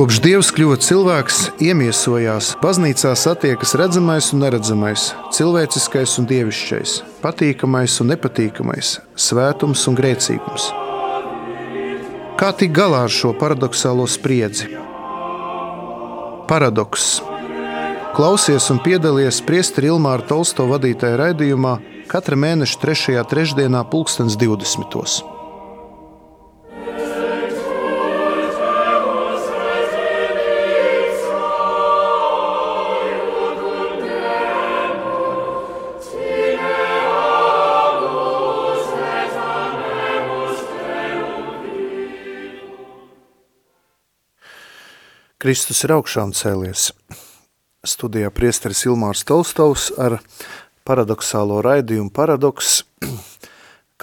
[0.00, 5.02] Kopš Dievs kļuva cilvēks, iemiesojās, baznīcā satiekas redzamais un neredzamais,
[5.36, 10.70] cilvēciskais un dievišķais, patīkamais un nepatīkamais, svētums un grēcīgums.
[12.40, 14.70] Kā tikt galā ar šo paradoxālo spriedzi?
[16.48, 17.10] Paradoks.
[18.16, 21.74] Klausies un piedalies Priesteri Ilmāra Tolsto vadītajā raidījumā
[22.08, 23.20] katra mēneša 3.
[23.34, 25.29] trešdienā, 2020.
[45.40, 46.90] Kristus ir augšām cēlies.
[47.88, 50.18] Studijā priesteris Ilmārs Tolstovs ar
[50.84, 52.82] paradoxālo raidījumu paradoks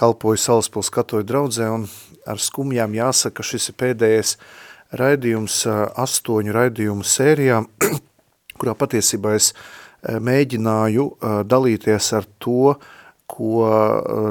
[0.00, 1.84] kalpoju Salaspils katoļu draudzē un
[2.26, 4.34] ar skumjām jāsaka, šis ir pēdējais
[4.98, 5.60] raidījums
[5.94, 7.60] astoņu raidījumu sērijā,
[8.58, 9.52] kurā patiesībā es
[10.02, 11.06] mēģināju
[11.46, 12.74] dalīties ar to,
[13.38, 13.62] ko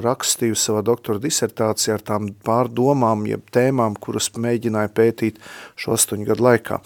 [0.04, 5.40] rakstīju savā doktora disertācijā ar tām pārdomām, jeb tēmām, kuras mēģināju pētīt
[5.80, 6.82] šo astoņu gadu laikā.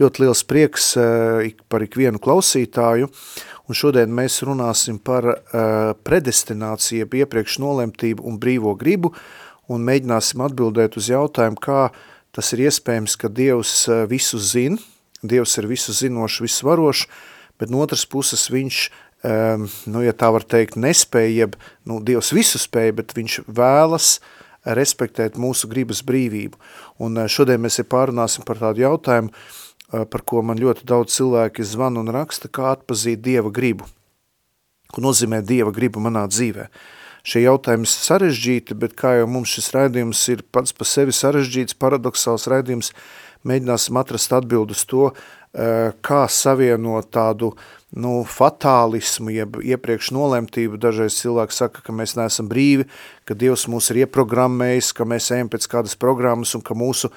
[0.00, 0.94] Ļoti liels prieks
[1.68, 3.10] par ikvienu klausītāju,
[3.68, 5.28] un šodien mēs runāsim par
[6.06, 9.12] predestināciju, jeb iepriekš nolemtību un brīvo gribu,
[9.68, 11.90] un mēģināsim atbildēt uz jautājumu, kā
[12.32, 14.80] tas ir iespējams, ka Dievs visu zin,
[15.20, 17.04] Dievs ir visu zinošs, visvarošs,
[17.60, 18.86] bet no otras puses viņš
[19.24, 21.56] um, nu, ja tā var teikt, nespēja, jeb,
[21.88, 24.18] nu, Dievs visu spēja, bet viņš vēlas
[24.64, 26.60] respektēt mūsu gribas brīvību.
[27.04, 31.66] Un uh, šodien mēs pārunāsim par tādu jautājumu, uh, par ko man ļoti daudz cilvēki
[31.66, 33.88] zvan un raksta, kā atpazīt Dieva gribu.
[34.90, 36.70] Ko nozīmē Dieva gribu manā dzīvē?
[37.20, 41.76] Šie jautājumi ir sarežģīti, bet kā jau mums šis raidījums ir pats pa sevi sarežģīts,
[41.76, 42.94] paradoxāls raidījums,
[43.44, 47.50] mēģināsim atrast atbildus to, uh, kā savienot tādu
[47.90, 50.78] nu, fatālismu, jeb iepriekš nolemtību.
[50.78, 52.86] Dažreiz cilvēki saka, ka mēs neesam brīvi,
[53.26, 57.10] ka Dievs mūs ir ieprogrammējis, ka mēs ejam pēc kādas programmas un ka mūsu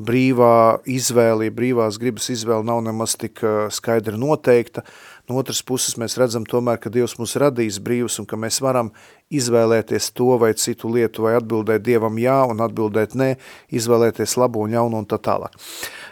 [0.00, 4.84] brīvā izvēle, brīvās gribas izvēle nav nemaz tik uh, skaidri noteikta.
[5.28, 8.92] No otras puses mēs redzam tomēr, ka Dievs mūs radījis brīvs un ka mēs varam
[9.30, 13.34] izvēlēties to vai citu lietu vai atbildēt Dievam jā un atbildēt nē,
[13.70, 15.54] izvēlēties labu un jaunu un tā tālāk.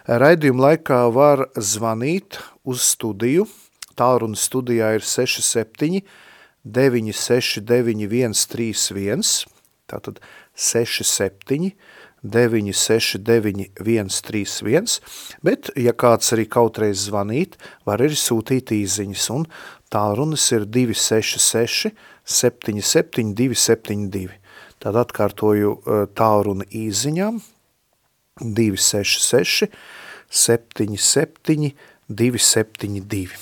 [0.09, 3.43] Raidījuma laikā var zvanīt uz studiju.
[3.93, 6.01] Tālrunas studijā ir 67
[6.65, 8.07] 969
[8.41, 9.27] 131,
[9.85, 10.23] tātad
[10.57, 11.75] 67
[12.25, 14.97] 969 131,
[15.45, 19.45] bet, ja kāds arī kautreiz zvanīt, var arī sūtīt īziņas, un
[19.93, 21.93] tālrunas ir 266
[22.25, 24.41] 77 272.
[24.81, 25.77] Tad atkārtoju
[26.17, 27.45] tālruna īziņām
[28.41, 29.69] 266
[30.31, 31.73] 77
[32.09, 33.37] 272.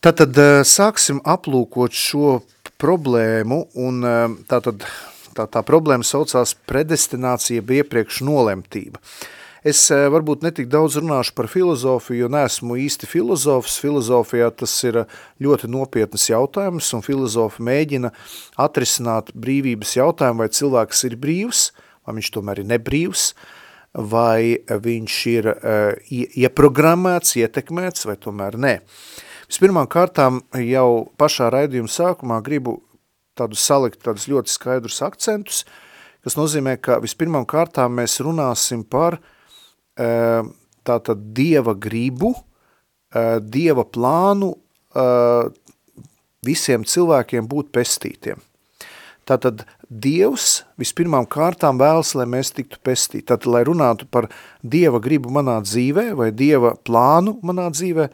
[0.00, 2.38] Tātad eh, sāksim aplūkot šo
[2.80, 4.86] problēmu, un eh, tātad
[5.36, 9.00] tā, tā problēma saucās predestinācija iepriekš nolemtība.
[9.60, 13.76] Es eh, varbūt netik daudz runāšu par filozofiju, jo neesmu īsti filozofs.
[13.82, 15.02] Filozofijā tas ir
[15.44, 18.12] ļoti nopietnas jautājums, un filozofi mēģina
[18.60, 21.66] atrisināt brīvības jautājumu, vai cilvēks ir brīvs,
[22.08, 23.34] vai viņš tomēr ir nebrīvs,
[23.94, 28.74] vai viņš ir uh, ieprogrammēts, ietekmēts, vai tomēr nē.
[29.50, 32.76] Vispirmām kārtām jau pašā raidījuma sākumā gribu
[33.38, 35.64] tādu salikt tādus ļoti skaidrus akcentus,
[36.22, 40.10] kas nozīmē, ka vispirmām kārtām mēs runāsim par e,
[40.86, 42.34] tātad Dieva gribu,
[43.10, 44.54] e, Dieva plānu
[46.42, 48.40] visiem cilvēkiem būt pestītiem.
[49.22, 53.26] Tātad Dievs vispirmām kārtām vēlas, lai mēs tiktu pestīti.
[53.26, 54.28] Tātad, lai runātu par
[54.62, 58.06] Dieva gribu manā dzīvē vai Dieva plānu manā dzīvē,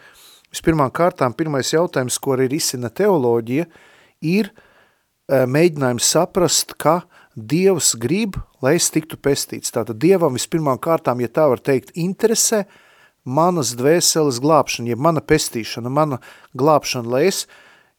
[0.57, 3.67] Vispirmām kārtām, pirmais jautājums, ko arī risina teoloģija,
[4.25, 7.03] ir eh, mēģinājums saprast, ka
[7.37, 9.75] Dievs grib, lai es tiktu pestīts.
[9.75, 12.63] Tātad Dievam vispirmām kārtām, ja tā var teikt, interesē
[13.29, 16.23] manas dvēseles glābšana, ja mana pestīšana, mana
[16.57, 17.45] glābšana, lai es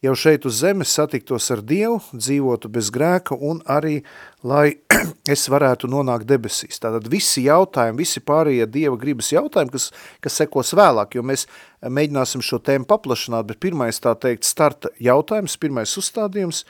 [0.04, 4.02] jau šeit uz zemes satiktos ar Dievu, dzīvotu bez grēka un arī,
[4.46, 4.78] lai
[5.34, 6.78] es varētu nonākt debesīs.
[6.82, 9.90] Tātad visi jautājumi, visi pārējie Dieva gribas jautājumi, kas,
[10.24, 11.48] kas sekos vēlāk, jo mēs
[11.82, 16.64] mēģināsim šo tēmu paplašināt, bet pirmais tā teikt starta jautājums, pirmais uzstādījums,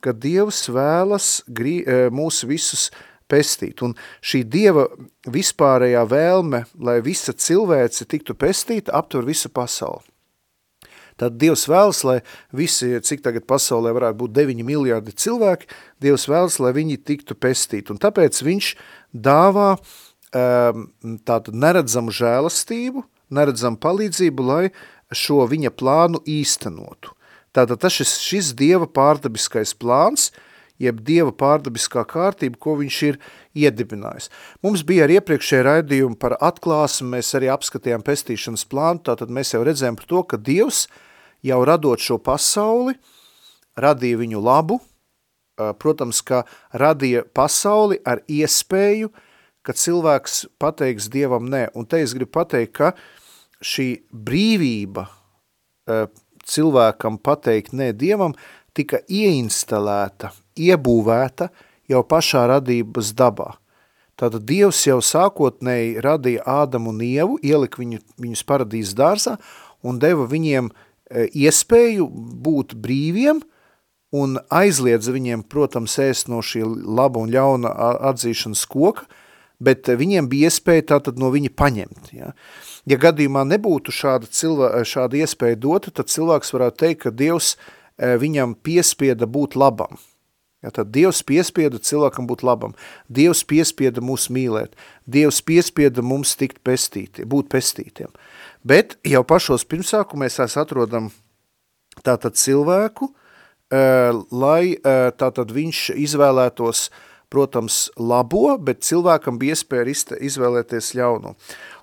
[0.00, 2.88] ka Dievs vēlas grī, e, mūs visus
[3.30, 3.84] pestīt.
[3.84, 3.92] Un
[4.24, 4.86] šī Dieva
[5.28, 10.08] vispārējā vēlme, lai visa cilvēce tiktu pestīta, aptver visu pasauli.
[11.20, 12.18] Tad Dievs vēlas, lai
[12.56, 15.68] visi, cik tagad pasaulē varētu būt 9 miljārdi cilvēki,
[16.00, 17.92] Dievs vēlas, lai viņi tiktu pestīti.
[17.92, 18.74] Un tāpēc viņš
[19.12, 19.74] dāvā
[20.30, 24.70] tātad neredzamu žēlastību, neredzamu palīdzību, lai
[25.10, 27.12] šo viņa plānu īstenotu.
[27.50, 30.30] Tātad tas šis, šis Dieva pārdabiskais plāns,
[30.80, 33.18] jeb Dieva pārdabiskā kārtība, ko viņš ir
[33.58, 34.30] iedibinājis.
[34.62, 39.64] Mums bija arī iepriekšēja raidījumi par atklāsmi, mēs arī apskatījām pestīšanas plānu, tātad mēs jau
[39.66, 40.86] redzējām par to, ka Dievs
[41.46, 42.96] jau radot šo pasauli,
[43.80, 44.80] radīja viņu labu,
[45.80, 49.10] protams, ka radīja pasauli ar iespēju,
[49.62, 51.68] ka cilvēks pateiks Dievam nē.
[51.76, 52.92] Un te es gribu pateikt, ka
[53.60, 55.06] šī brīvība
[56.48, 58.34] cilvēkam pateikt nē Dievam,
[58.76, 61.50] tika ieinstalēta, iebūvēta
[61.90, 63.54] jau pašā radības dabā.
[64.20, 69.38] Tātad Dievs jau sākotnēji radīja Ādamu un Ievu, ielika viņu, viņus paradīzes dārzā
[69.86, 70.74] un deva viņiem e,
[71.10, 72.06] iespēju
[72.44, 73.42] būt brīviem
[74.14, 77.72] un aizliedz viņiem, protams, ēst no šī laba un ļauna
[78.10, 79.06] atzīšanas koka,
[79.60, 82.12] bet viņiem bija iespēja tātad no viņa paņemt.
[82.16, 82.32] Ja?
[82.88, 87.56] Ja gadījumā nebūtu šāda, cilvē, šāda iespēja dota, tad cilvēks varētu teikt, ka Dievs
[88.00, 90.00] viņam piespieda būt labam.
[90.60, 92.74] Ja, tad Dievs piespieda cilvēkam būt labam.
[93.08, 94.74] Dievs piespieda mūs mīlēt.
[95.08, 98.12] Dievs piespieda mums tikt pestīti, būt pestītiem.
[98.66, 101.08] Bet jau pašos pirmsākumēs mēs atrodam
[102.04, 103.08] tātad cilvēku,
[103.72, 103.84] e,
[104.30, 106.88] lai e, tātad viņš izvēlētos
[107.30, 111.36] protams, labo, bet cilvēkam bija iespēja izvēlēties ļauno.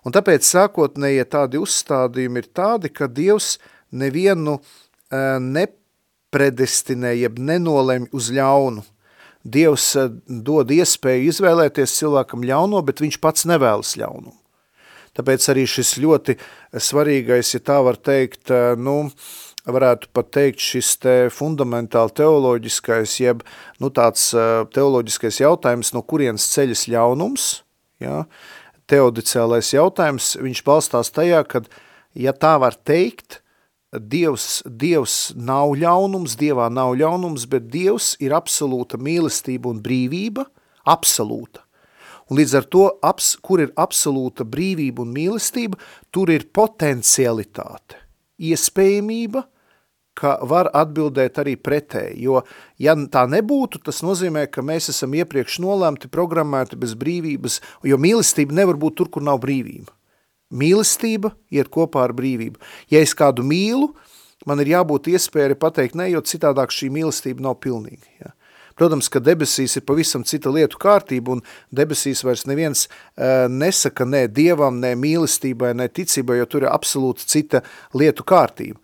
[0.04, 3.56] Un tāpēc sākotnējie tādi uzstādījumi ir tādi, ka Dievs
[3.96, 8.84] nevienu uh, nepredestinē, jeb nenolēm uz ļaunu.
[9.48, 9.94] Dievs
[10.28, 14.36] dod iespēju izvēlēties cilvēkam ļauno, bet viņš pats nevēlas ļaunumu.
[15.18, 16.38] Tāpēc arī šis ļoti
[16.78, 19.00] svarīgais, ja tā var teikt, uh, nu,
[19.68, 23.44] varētu pat teikt, šis te fundamentāli teoloģiskais, jeb
[23.84, 24.30] nu, tāds
[24.76, 27.50] teoloģiskais jautājums, no kurienes ceļas ļaunums,
[28.04, 28.24] ja,
[28.88, 31.68] teodicēlais jautājums, viņš balstās tajā, kad,
[32.16, 33.42] ja tā var teikt,
[33.98, 40.44] Dievs, Dievs nav ļaunums, Dievā nav ļaunums, bet Dievs ir absolūta mīlestība un brīvība,
[40.88, 41.64] absolūta.
[42.28, 45.80] Līdz ar to, abs, kur ir absolūta brīvība un mīlestība,
[46.12, 48.02] tur ir potencialitāte,
[48.50, 49.46] iespējamība,
[50.18, 52.42] ka var atbildēt arī pretēji, jo
[52.82, 58.58] ja tā nebūtu, tas nozīmē, ka mēs esam iepriekš nolēmti, programmēti bez brīvības, jo mīlestība
[58.58, 59.94] nevar būt tur, kur nav brīvība.
[60.58, 62.60] Mīlestība iet kopā ar brīvību.
[62.92, 63.92] Ja es kādu mīlu,
[64.48, 68.08] man ir jābūt iespēja arī pateikt ne, jo citādāk šī mīlestība nav pilnīga.
[68.24, 68.34] Ja.
[68.78, 71.44] Protams, ka debesīs ir pavisam cita lietu kārtība, un
[71.74, 77.26] debesīs vairs neviens uh, nesaka ne dievam, ne mīlestībai, ne ticībai, jo tur ir absolūti
[77.28, 77.64] cita
[77.98, 78.82] lietu kārtība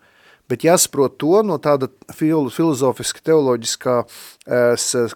[0.50, 3.94] bet jāsaprot to no tāda filozofiski teoloģiskā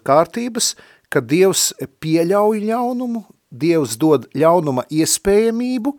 [0.05, 0.73] kārtības,
[1.09, 1.71] ka Dievs
[2.01, 5.95] pieļauj ļaunumu, Dievs dod ļaunuma iespējamību,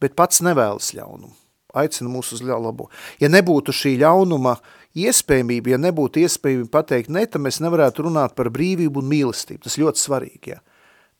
[0.00, 1.34] bet pats nevēlas ļaunumu.
[1.74, 2.86] Aicina mūs uz labo.
[3.18, 4.54] Ja nebūtu šī ļaunuma
[4.94, 9.64] iespējamība, ja nebūtu iespējamība pateikt ne, tad mēs nevarētu runāt par brīvību un mīlestību.
[9.66, 10.62] Tas ļoti svarīgi, ja.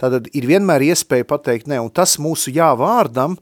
[0.01, 3.37] Tātad ir vienmēr iespēja pateikt ne, un tas mūsu jā vārdam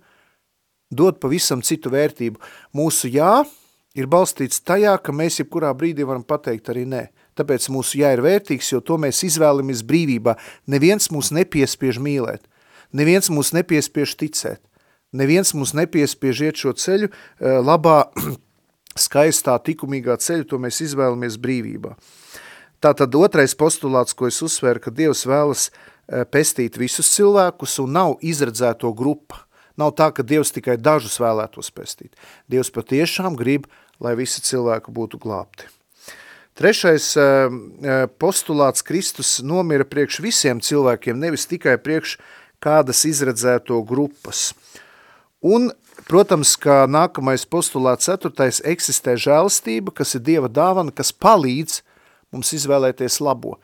[0.93, 2.41] dod pavisam citu vērtību.
[2.77, 3.41] Mūsu jā
[3.97, 7.07] ir balstīts tajā, ka mēs jebkurā brīdī varam pateikt arī nē.
[7.39, 10.37] Tāpēc mūsu jā ir vērtīgs, jo to mēs izvēlamies brīvībā.
[10.69, 12.45] Neviens mūs nepiespiež mīlēt,
[12.93, 14.61] neviens mūs nepiespiež ticēt,
[15.17, 18.03] neviens mūs nepiespiež iet šo ceļu eh, labā,
[18.99, 21.95] skaistā, tikumīgā ceļu, to mēs izvēlamies brīvībā.
[22.83, 28.17] Tātad otrais postulāts, ko es uzsvēru, ka Dievs vēlas eh, pestīt visus cilvēkus un nav
[28.21, 29.45] izredzēto grupa.
[29.79, 32.13] Nav tā, ka Dievs tikai dažus vēlētos pestīt.
[32.51, 33.71] Dievs patiešām grib
[34.03, 35.69] lai visi cilvēki būtu glābti.
[36.59, 42.19] Trešais eh, eh, postulāts Kristus nomira priekš visiem cilvēkiem, nevis tikai priekš
[42.63, 44.51] kādas izredzēto grupas.
[45.43, 45.71] Un,
[46.09, 51.81] protams, kā nākamais postulāts ceturtais eksistē žēlastība, kas ir Dieva dāvana, kas palīdz
[52.33, 53.59] mums izvēlēties labo.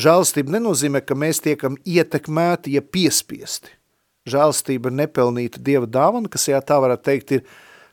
[0.00, 3.72] Žēlastība nenozīmē, ka mēs tiekam ietekmēti, ja piespiesti.
[4.30, 7.44] Žēlastība ir nepelnīta Dieva dāvana, kas, jā, tā varētu teikt, ir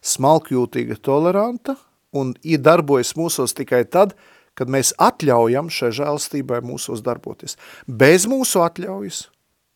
[0.01, 1.75] smalkjūtīga, toleranta,
[2.15, 4.15] un darbojas mūsos tikai tad,
[4.57, 7.57] kad mēs atļaujam šai žēlstībai mūsos darboties.
[7.87, 9.25] Bez mūsu atļaujas,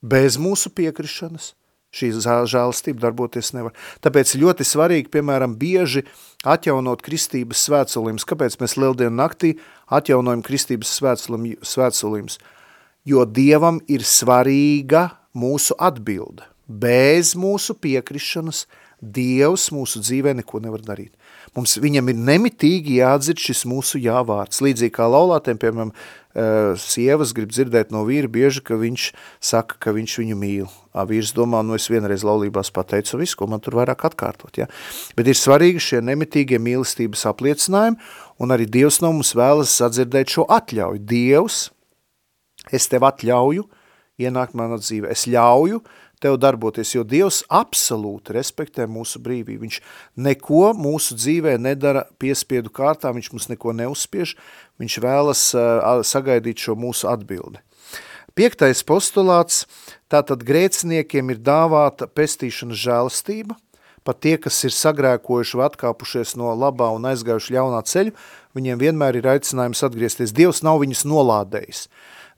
[0.03, 1.53] bez mūsu piekrišanas,
[1.95, 2.11] šī
[2.51, 3.75] žēlstība darboties nevar.
[4.03, 6.05] Tāpēc ļoti svarīgi, piemēram, bieži
[6.45, 8.27] atjaunot kristības svētsolījumus.
[8.27, 9.55] Kāpēc mēs lieldienu naktī
[9.87, 12.39] atjaunojam kristības svētsolījumus?
[13.05, 16.47] Jo Dievam ir svarīga mūsu atbilde.
[16.65, 18.65] Bez mūsu piekrišanas
[19.05, 21.11] Dievs mūsu dzīvē neko nevar darīt.
[21.55, 24.63] Mums viņam ir nemitīgi jādzird šis mūsu jāvārds.
[24.63, 25.91] Līdzīgi kā laulātiem, piemēram,
[26.81, 29.05] sievas grib dzirdēt no vīra bieži, ka viņš
[29.39, 30.67] saka, ka viņš viņu mīl.
[30.95, 34.59] Vīrs domā, nu es vienreiz laulībās pateicu visu, ko man tur vairāk atkārtot.
[34.59, 34.67] Ja?
[35.15, 37.99] Bet ir svarīgi šie nemitīgie mīlestības apliecinājumi,
[38.39, 41.03] un arī Dievs no mums vēlas sadzirdēt šo atļauju.
[41.07, 41.59] Dievs,
[42.71, 43.67] es tev atļauju
[44.19, 45.11] ienākt manā dzīvē.
[45.11, 45.81] Es ļauju
[46.25, 49.61] tev darboties, jo Dievs absolūti respektē mūsu brīvību.
[49.67, 49.79] Viņš
[50.25, 54.33] neko mūsu dzīvē nedara piespiedu kārtā, viņš mums neko neuzspiež,
[54.81, 55.45] viņš vēlas
[56.09, 57.61] sagaidīt šo mūsu atbildi.
[58.35, 59.61] Piektais postulāts,
[60.11, 63.55] tātad grēciniekiem ir dāvāta pestīšanas žēlastība,
[64.05, 68.11] pat tie, kas ir sagrēkojuši vai atkāpušies no labā un aizgājuši ļaunā ceļu,
[68.57, 70.35] viņiem vienmēr ir aicinājums atgriezties.
[70.35, 71.85] Dievs nav viņus nolādējis.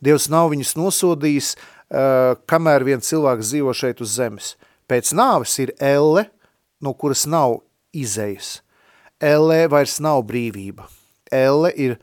[0.06, 1.56] Dievs nav viņus nosodījis,
[1.90, 4.56] kamēr viens cilvēks dzīvo šeit uz zemes.
[4.88, 6.28] Pēc nāves ir elle,
[6.82, 7.62] no kuras nav
[7.96, 8.62] izejas.
[9.20, 10.86] Elle vairs nav brīvība.
[11.34, 11.98] Elle ir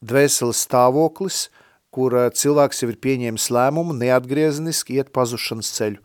[0.00, 1.48] dvēseles stāvoklis,
[1.90, 5.98] kur cilvēks jau ir pieņēmis lēmumu neatgriezeniski iet pazušanas ceļu.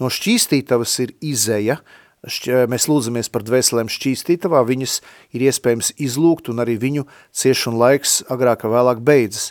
[0.00, 1.80] No šķīstītavas ir izeja,
[2.22, 5.00] šķ, mēs lūdzamies par dvēselēm šķīstītavā, viņas
[5.34, 9.50] ir iespējams izlūgt un arī viņu ciešana laiks agrāk vēlāk beidzas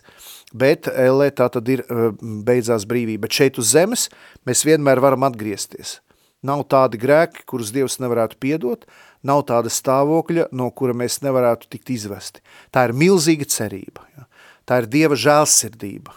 [0.53, 3.25] bet ellē tā tad ir eh, beidzās brīvība.
[3.25, 4.08] Bet šeit uz zemes
[4.48, 6.00] mēs vienmēr varam atgriezties.
[6.46, 8.88] Nav tādi grēki, kurus Dievs nevarētu piedot,
[9.22, 12.41] nav tāda stāvokļa, no kura mēs nevarētu tikt izvesti.
[12.74, 14.08] Tā ir milzīga cerība.
[14.17, 14.25] Ja?
[14.65, 16.15] Tā ir Dieva žēlsirdība.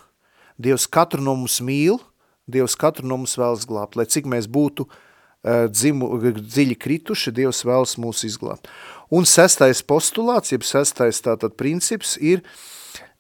[0.57, 1.99] Dievs katru no mums mīl,
[2.49, 6.09] Dievs katru no mums vēlas glābt, lai cik mēs būtu uh, dzimu,
[6.41, 8.71] dziļi krituši, Dievs vēlas mūs izglābt.
[9.13, 12.55] Un sestais postulāts, jeb sestais tātad princips ir uh,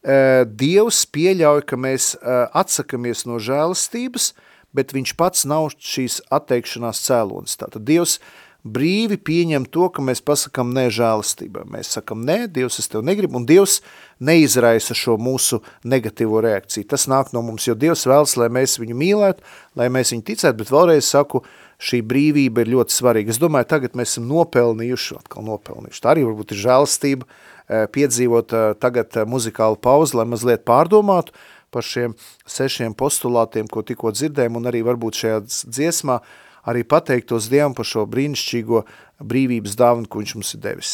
[0.05, 4.35] Dievs pieļauj, ka mēs eh, atsakamies no žēlastības,
[4.77, 7.57] bet viņš pats nav šīs atteikšanās cēlonis.
[7.57, 8.19] Tātad Dievs
[8.65, 11.65] brīvi pieņem to, ka mēs pasakam nē žēlastībai.
[11.73, 13.79] Mēs sakam nē, Dievs es tev negribu, un Dievs
[14.21, 16.89] neizraisa šo mūsu negatīvo reakciju.
[16.93, 19.45] Tas nāk no mums, jo Dievs vēlas, lai mēs viņu mīlētu,
[19.81, 21.45] lai mēs viņu ticētu, bet vēlreiz saku,
[21.81, 23.33] šī brīvība ir ļoti svarīga.
[23.33, 26.05] Es domāju, tagad mēs esam nopelnījuši, atkal nopelnījuši.
[26.05, 31.33] Tā arī varbūt ir žēlastība, Eh, piedzīvot eh, tagad eh, muzikālu pauzi, lai mazliet pārdomātu
[31.73, 32.15] par šiem
[32.47, 36.21] sešiem postulātiem, ko tikko dzirdējām, un arī varbūt šajā dziesmā
[36.69, 38.85] arī pateiktos Dievam par šo brīnišķīgo
[39.25, 40.93] brīvības dāvanu, ko viņš mums ir devis.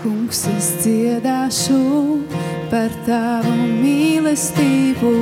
[0.00, 1.78] Kungs, es dziedāšu
[2.72, 5.12] par tavu mīlestību,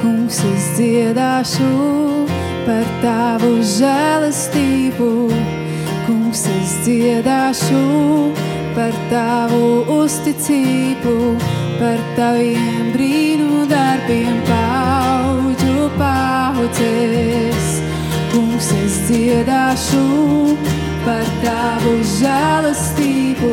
[0.00, 1.68] Kungs, es dziedāšu
[2.64, 5.10] par tavu žēlastību,
[6.08, 7.84] Kungs, es dziedāšu
[8.32, 8.51] par
[9.10, 11.36] tavu uzticību,
[11.78, 17.68] par taviem brīnu darbiem paudžu paudzēs.
[18.32, 20.56] Kungs, es dziedāšu
[21.04, 23.52] par tavu žēlastību,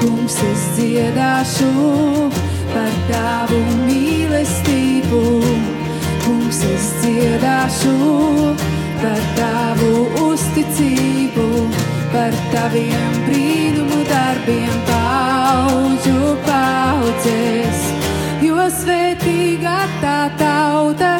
[0.00, 1.70] Kungs, es dziedāšu
[2.72, 5.22] par tavu mīlestību,
[6.24, 7.96] Kungs, es dziedāšu
[8.98, 11.50] par tavu uzticību
[12.12, 13.77] par taviem brīnumu
[14.28, 17.84] darbiem paudžu paudzēs.
[18.44, 21.14] Jo svētīgā tā tauta,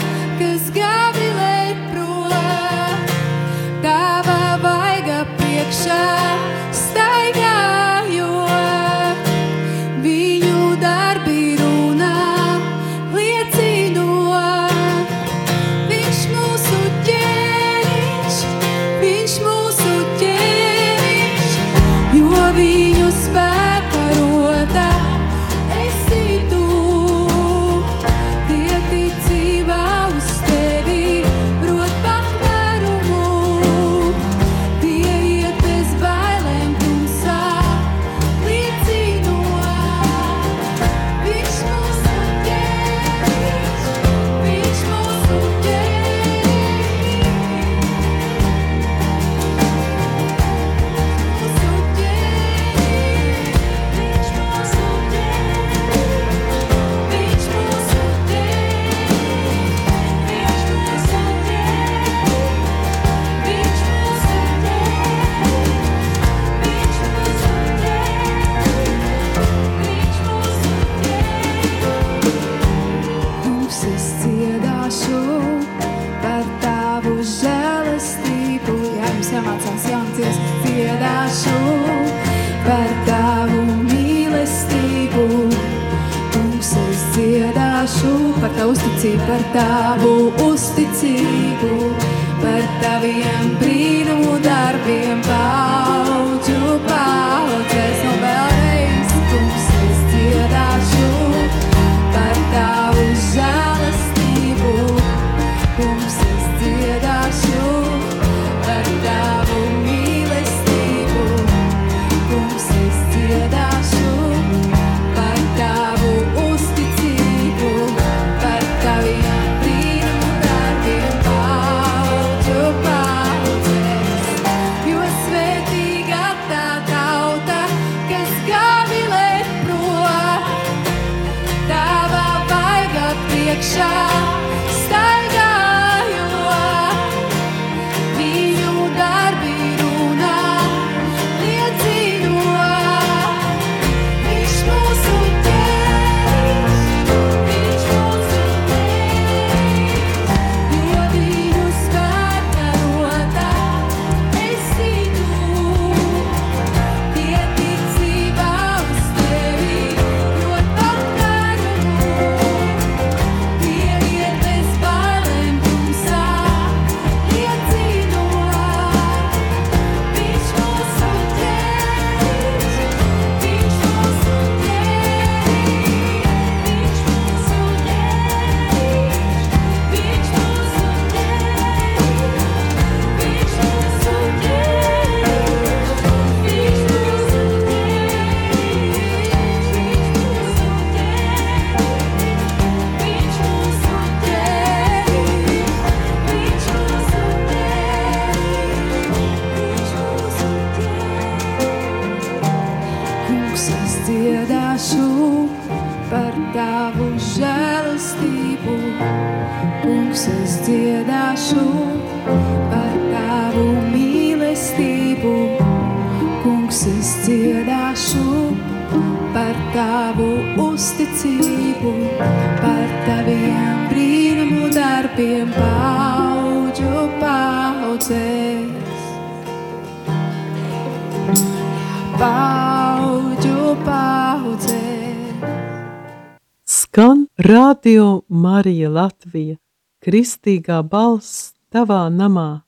[238.58, 239.54] Marija Latvija-
[240.04, 242.62] kristīgā balss tavā namā.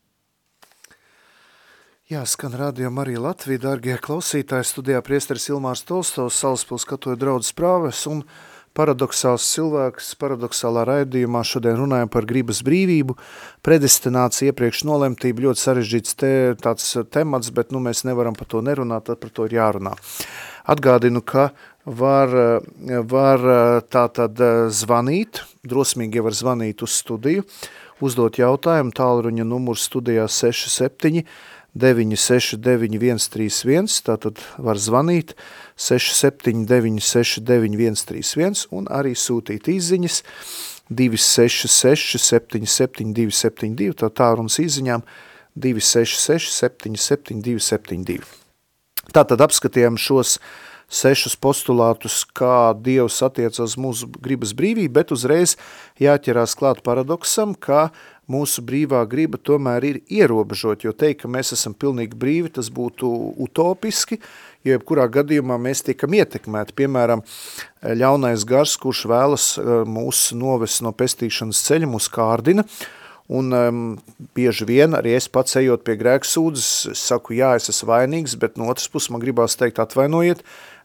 [2.11, 8.05] Jā, skan Radio Marija Latvija, dārgie klausītāji, studijā priesteris Ilmārs Tolstovs, Salaspils katoja draudzes prāves
[8.07, 8.23] un
[8.77, 13.17] paradoxāls cilvēks, paradoxālā raidījumā šodien runājam par gribas brīvību,
[13.67, 19.09] predestināciju, iepriekš nolemtību, ļoti sarežģīts te, tāds temats, bet nu mēs nevaram par to nerunāt,
[19.11, 19.97] tad par to ir jārunā.
[20.71, 21.51] Atgādinu, ka
[21.85, 22.33] var,
[23.09, 23.47] var
[23.91, 24.41] tātad
[24.75, 27.45] zvanīt, drosmīgi var zvanīt uz studiju,
[28.01, 31.25] uzdot jautājumu, tālruņa numurs studijā 67
[31.75, 35.37] 969 131, tātad var zvanīt
[35.79, 40.23] 679 691 131 un arī sūtīt izziņas
[40.91, 45.05] 266 77 272, tā tārunas izziņām
[45.55, 48.27] 266 77 272.
[49.15, 55.57] Tātad apskatījām šos uh, sešus postulātus, kā Dievs attiecas uz mūsu gribas brīvību, bet uzreiz
[56.03, 57.89] jāķerās klāt paradoksam, ka
[58.31, 63.11] mūsu brīvā griba tomēr ir ierobežot, jo teikt, ka mēs esam pilnīgi brīvi, tas būtu
[63.47, 64.21] utopiski,
[64.67, 66.77] jo jebkurā gadījumā mēs tiekam ietekmēti.
[66.79, 67.25] Piemēram,
[67.83, 72.67] ļaunais gars, kurš vēlas eh, mūs novest no pestīšanas ceļa, mūs kārdina,
[73.31, 73.83] Un um,
[74.35, 78.59] bieži vien arī es pats ejot pie grēksūdzes, es saku, jā, es esmu vainīgs, bet
[78.59, 80.43] no otras puses man gribās teikt atvainojiet,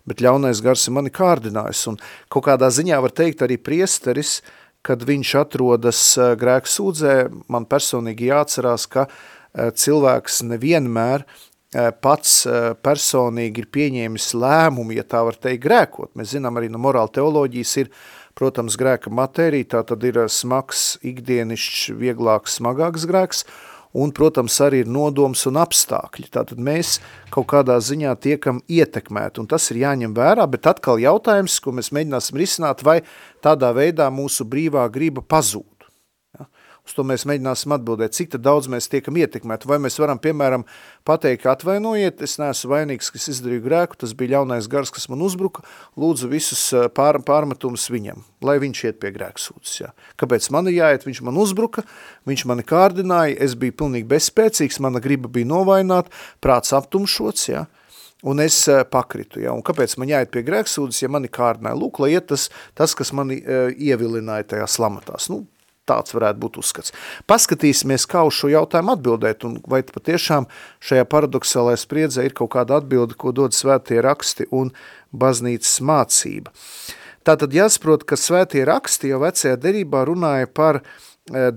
[0.09, 1.87] bet ļaunais gars ir mani kārdinājis.
[1.91, 1.99] Un
[2.31, 4.39] kaut kādā ziņā var teikt arī priesteris,
[4.85, 7.15] kad viņš atrodas eh, grēku sūdzē,
[7.51, 12.43] man personīgi jāatcerās, ka eh, cilvēks nevienmēr eh, pats
[12.85, 16.13] personīgi ir pieņēmis lēmumu, ja tā var teikt, grēkot.
[16.19, 17.93] Mēs zinām arī no morāla teoloģijas ir,
[18.37, 23.45] protams, grēka matērija, tā tad ir smags, ikdienišķs, vieglāks, smagāks grēks,
[23.95, 26.27] un, protams, arī ir nodoms un apstākļi.
[26.35, 26.97] Tātad mēs
[27.33, 31.93] kaut kādā ziņā tiekam ietekmēti, un tas ir jāņem vērā, bet atkal jautājums, ko mēs
[31.95, 32.99] mēģināsim risināt, vai
[33.45, 35.74] tādā veidā mūsu brīvā griba pazūd.
[36.85, 39.65] Uz to mēs mēģināsim atbildēt, cik daudz mēs tiekam ietekmēti.
[39.65, 40.67] Vai mēs varam, piemēram,
[41.07, 45.63] pateikt, atvainojiet, es neesmu vainīgs, kas izdarīju grēku, tas bija ļaunais gars, kas man uzbruka,
[45.97, 46.61] lūdzu visus
[46.97, 49.79] pār, pārmetumus viņam, lai viņš iet pie grēksūdzes.
[49.81, 49.89] Jā.
[50.21, 51.07] Kāpēc man ir jāiet?
[51.09, 51.85] Viņš man uzbruka,
[52.29, 57.65] viņš mani kārdināja, es biju pilnīgi bezspēcīgs, mana griba bija novaināt, prāts aptumšots, jā.
[58.25, 59.51] Un es pakritu, ja?
[59.53, 61.77] un kāpēc man jāiet pie grēksūdzes, ja mani kārdināja?
[61.77, 65.27] Lūk, lai iet tas, tas kas mani uh, ievilināja tajā slamatās.
[65.29, 65.43] Nu,
[65.85, 66.93] Tāds varētu būt uzskats.
[67.29, 70.47] Paskatīsimies, kā uz šo jautājumu atbildēt, un vai patiešām
[70.81, 74.71] šajā paradoxālajā spriedzē ir kaut kāda atbilde, ko dod svētie raksti un
[75.13, 76.53] baznīcas mācība.
[77.25, 80.85] Tātad jāsaprot, ka svētie raksti jau vecajā derībā runāja par e,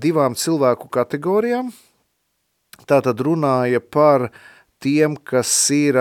[0.01, 1.69] divām cilvēku kategorijām.
[2.89, 4.29] Tātad runāja par
[4.81, 5.99] tiem, kas ir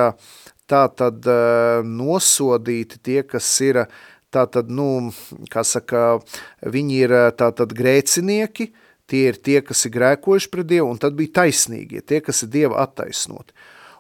[0.69, 1.41] tātad e,
[1.85, 3.87] nosodīti, tie, kas ir
[4.35, 5.11] tātad, nu,
[5.53, 6.19] kā saka,
[6.63, 8.71] viņi ir tātad grēcinieki,
[9.09, 12.53] tie ir tie, kas ir grēkojuši pret Dievu, un tad bija taisnīgie, tie, kas ir
[12.53, 13.57] Dieva attaisnoti.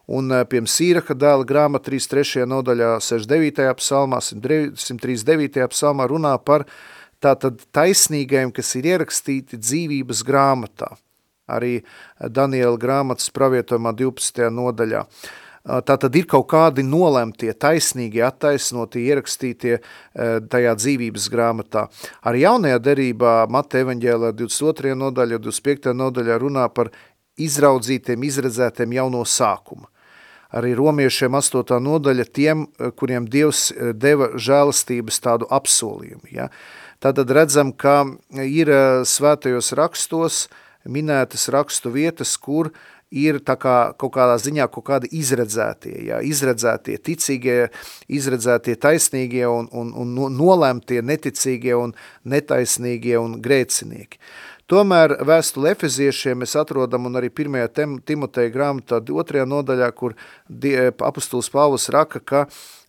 [0.08, 2.46] Un, piemēram, Sīraka dēla grāmata 33.
[2.48, 3.66] nodaļā 69.
[3.76, 5.66] psalmā, 139.
[5.74, 6.64] psalmā runā par
[7.20, 10.94] tātad taisnīgajiem, kas ir ierakstīti dzīvības grāmatā,
[11.50, 11.82] arī
[12.24, 14.48] Daniela grāmatas pravietojumā 12.
[14.54, 15.04] nodaļā.
[15.68, 19.74] Tā tad ir kaut kādi nolemtie, taisnīgi attaisnotie, ierakstītie
[20.48, 21.84] tajā dzīvības grāmatā.
[22.24, 24.96] Arī jaunajā derībā Mata evaņģēlā 22.
[24.96, 25.92] nodaļa, 25.
[25.92, 26.88] nodaļā runā par
[27.36, 29.90] izraudzītiem, izredzētiem jau no sākuma.
[30.56, 31.76] Arī romiešiem 8.
[31.84, 32.64] nodaļa tiem,
[32.96, 36.30] kuriem Dievs deva žēlastības tādu apsolījumu.
[36.32, 36.48] Ja?
[37.04, 38.06] Tātad redzam, ka
[38.40, 38.72] ir
[39.04, 40.46] svētajos rakstos
[40.88, 42.78] minētas rakstu vietas, kur uh,
[43.10, 47.70] ir kā kaut kādā ziņā kaut kādi izredzētie, jā, izredzētie ticīgie,
[48.08, 51.94] izredzētie taisnīgie un, un, un nolemtie neticīgie un
[52.24, 54.20] netaisnīgie un grēcinieki.
[54.68, 58.02] Tomēr vēstuli efeziešiem mēs atrodam un arī 1.
[58.04, 59.46] Timoteja grāmatā 2.
[59.48, 60.12] nodaļā, kur
[61.08, 62.42] apustulis Pāvus raka, ka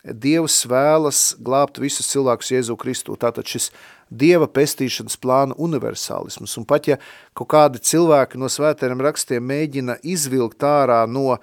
[0.04, 3.16] Dievs vēlas glābt visus cilvēkus Jēzu Kristu.
[3.20, 3.70] Tātad šis
[4.12, 6.58] Dieva pestīšanas plāna universālisms.
[6.60, 7.00] Un pat ja
[7.38, 11.38] kaut kādi cilvēki no svētajiem rakstiem mēģina izvilkt ārā no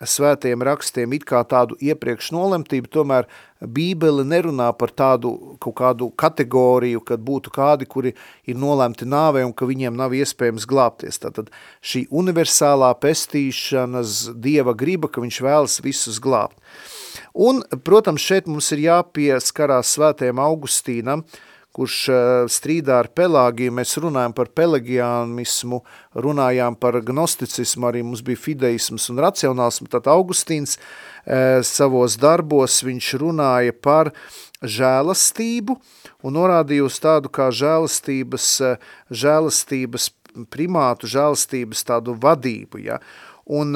[0.00, 3.26] svētajiem rakstiem it kā tādu iepriekš nolemtību, tomēr
[3.60, 8.14] Bībele nerunā par tādu kaut kādu kategoriju, kad būtu kādi, kuri
[8.48, 11.20] ir nolemti nāvē un ka viņiem nav iespējams glābties.
[11.20, 11.52] Tātad
[11.84, 16.56] šī universālā pestīšanas Dieva griba, ka viņš vēlas visus glābt.
[17.36, 22.18] Un, protams, šeit mums ir jāpieskarās svētajam Augustīnam, uh, kurš eh,
[22.50, 25.80] strīdā ar Pelāgiju, mēs runājam par pelagiānismu,
[26.18, 33.12] runājām par gnosticismu, arī mums bija fideisms un racionālismu, tad Augustīns e, savos darbos viņš
[33.22, 34.12] runāja par
[34.60, 35.76] žēlastību
[36.26, 40.10] un norādīja uz tādu kā žēlastības, eh, žēlastības
[40.50, 43.00] primātu, žēlastības tādu vadību, ja,
[43.50, 43.74] Un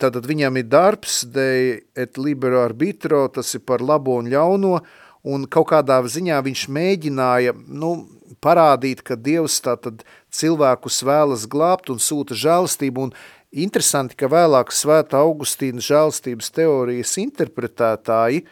[0.00, 4.78] tātad viņam ir darbs, de et libero arbitro, tas ir par labo un ļauno,
[5.22, 7.92] un kaut kādā ziņā viņš mēģināja nu,
[8.40, 13.14] parādīt, ka Dievs tātad cilvēkus vēlas glābt un sūta žēlastību, un
[13.50, 18.44] interesanti, ka vēlāk svēta Augustīna žēlastības teorijas interpretētāji,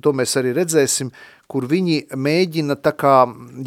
[0.00, 1.10] to mēs arī redzēsim,
[1.50, 3.14] kur viņi mēģina tā kā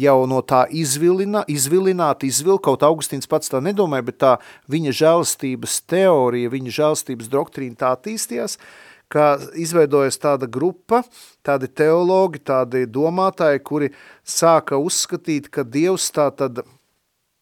[0.00, 4.34] jau no tā izvilina, izvilināt, izvilkt, kaut Augustīns pats tā nedomāja, bet tā
[4.70, 8.58] viņa žēlastības teorija, viņa žēlastības doktrīna tā attīstījās,
[9.10, 11.02] ka izveidojas tāda grupa,
[11.46, 13.90] tādi teologi, tādi domātāji, kuri
[14.24, 16.62] sāka uzskatīt, ka Dievs tā tad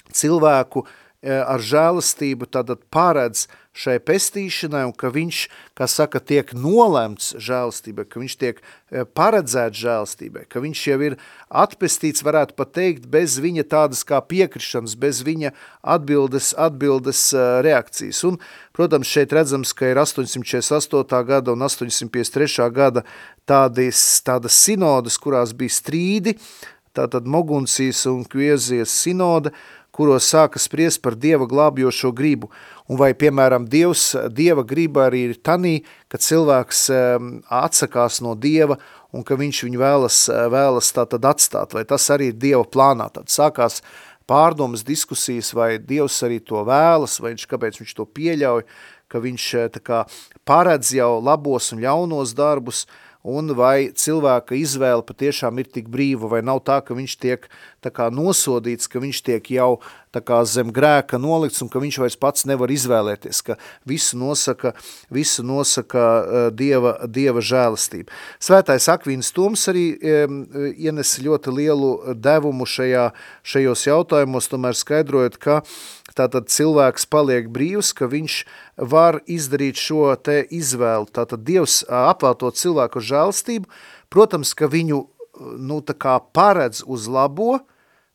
[0.08, 0.86] cilvēku
[1.18, 3.48] E, ar žēlastību tātad paredz
[3.78, 5.40] šai pestīšanai un ka viņš,
[5.78, 11.16] kā saka, tiek nolemts žēlastībai, ka viņš tiek e, paredzēts žēlastībai, ka viņš jau ir
[11.48, 15.54] atpestīts, varētu pat teikt, bez viņa tādas kā piekrišanas, bez viņa
[15.96, 18.24] atbildes, atbildes e, reakcijas.
[18.26, 18.40] Un,
[18.74, 21.22] protams, šeit redzams, ka ir 848.
[21.28, 22.70] gada un 853.
[22.74, 23.06] gada
[23.48, 26.34] tādas, tādas sinodas, kurās bija strīdi,
[26.98, 29.54] tātad Mogunsijas un Kviezijas sinoda,
[29.94, 32.52] kuros sāka spriest par Dieva glābjošo gribu.
[32.88, 36.86] Un vai, piemēram, Dievs, Dieva griba arī ir tanī, ka cilvēks
[37.52, 38.78] atsakās no Dieva
[39.12, 40.20] un ka viņš viņu vēlas,
[40.52, 43.10] vēlas tātad atstāt, vai tas arī ir Dieva plānā.
[43.12, 43.82] Tad sākās
[44.28, 48.64] pārdomas diskusijas, vai Dievs arī to vēlas, vai viņš, kāpēc viņš to pieļauj,
[49.08, 49.44] ka viņš
[49.76, 50.00] tā kā
[50.48, 52.86] paredz jau labos un ļaunos darbus,
[53.28, 57.48] un vai cilvēka izvēle patiešām ir tik brīva, vai nav tā, ka viņš tiek
[57.84, 60.07] tā kā nosodīts, ka viņš tiek jau tā
[60.48, 64.74] zem grēka nolikts un ka viņš vairs pats nevar izvēlēties, ka visu nosaka,
[65.10, 68.12] visu nosaka uh, dieva, dieva žēlastība.
[68.40, 69.98] Svētais Akvīns Toms arī
[70.76, 73.10] ienes ļoti lielu devumu šajā,
[73.42, 75.60] šajos jautājumos, tomēr skaidrojot, ka
[76.16, 78.40] tātad cilvēks paliek brīvs, ka viņš
[78.90, 81.08] var izdarīt šo te izvēlu.
[81.12, 83.68] Tātad Dievs apvēlto cilvēku žēlstību,
[84.12, 85.04] protams, ka viņu
[85.58, 87.60] nu, tā kā paredz uz labo,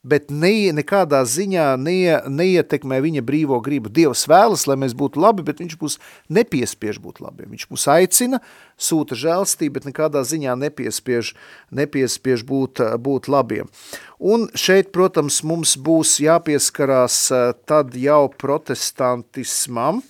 [0.04, 3.92] bet ne, nekādā ziņā ne, neietekmē viņa brīvo gribu.
[3.94, 6.00] Dievs vēlas, lai mēs būtu labi, bet viņš būs
[6.34, 7.54] nepiespiež būt labiem.
[7.56, 8.42] Viņš mūs aicina,
[8.78, 11.34] sūta žēlstību, bet nekādā ziņā nepiespiež,
[11.72, 13.72] nepiespiež būt, būt labiem.
[14.20, 17.26] Un šeit, protams, mums būs jāpieskarās
[17.68, 20.04] tad jau protestantismam,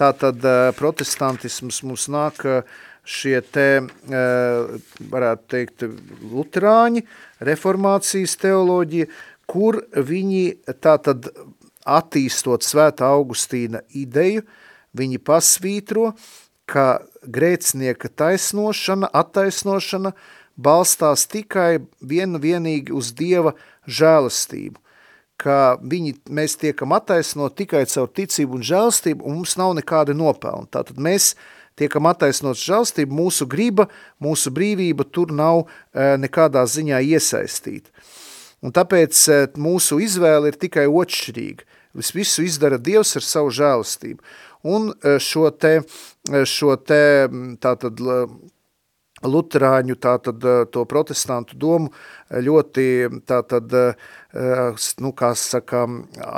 [0.00, 2.62] Tātad eh, protestantisms mums nāk eh,
[3.04, 4.74] šie te, eh,
[5.12, 5.84] varētu teikt,
[6.32, 7.04] luterāņi,
[7.40, 9.06] reformācijas teoloģija,
[9.46, 10.44] kur viņi
[10.80, 11.28] tātad
[11.86, 14.44] attīstot svētā Augustīna ideju,
[14.94, 16.12] viņi pasvītro,
[16.66, 20.12] ka grēcinieka taisnošana, attaisnošana
[20.56, 23.54] balstās tikai vien vienīgi uz Dieva
[23.88, 24.78] žēlastību
[25.42, 30.68] ka viņi, mēs tiekam attaisnot tikai caur ticību un žēlstību, un mums nav nekāda nopelna.
[30.70, 31.32] Tātad mēs
[31.78, 33.88] tiekam attaisnot žēlstību, mūsu griba,
[34.22, 37.90] mūsu brīvība tur nav e, nekādā ziņā iesaistīta.
[38.62, 39.18] Un tāpēc
[39.58, 41.66] mūsu izvēle ir tikai otršķirīga.
[41.98, 44.22] Visu izdara Dievs ar savu žēlastību.
[44.62, 45.80] Un šo te,
[46.46, 47.02] šo te
[47.60, 47.98] tātad
[49.22, 51.90] luterāņu, tātad to protestantu domu
[52.30, 52.86] ļoti
[53.28, 53.74] tātad,
[55.02, 55.84] nu, kā saka,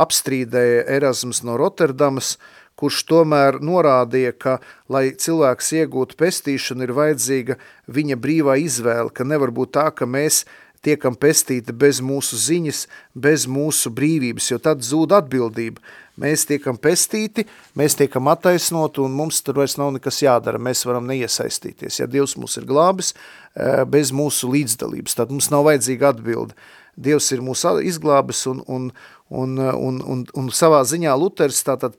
[0.05, 2.37] apstrīdēja Erasmus no Rotterdamas,
[2.81, 4.59] kurš tomēr norādīja, ka,
[4.91, 10.45] lai cilvēks iegūtu pestīšanu, ir vajadzīga viņa brīvā izvēle, ka nevar būt tā, ka mēs
[10.85, 12.85] tiekam pestīti bez mūsu ziņas,
[13.15, 15.81] bez mūsu brīvības, jo tad zūd atbildība.
[16.21, 17.43] Mēs tiekam pestīti,
[17.75, 21.99] mēs tiekam attaisnoti un mums tur vairs nav nekas jādara, mēs varam neiesaistīties.
[21.99, 26.55] Ja Dievs mūs ir glābis eh, bez mūsu līdzdalības, tad mums nav vajadzīga atbilde.
[26.95, 28.87] Dievs ir mūs izglābis un, un,
[29.29, 31.99] un, un, un, un savā ziņā Luters tātad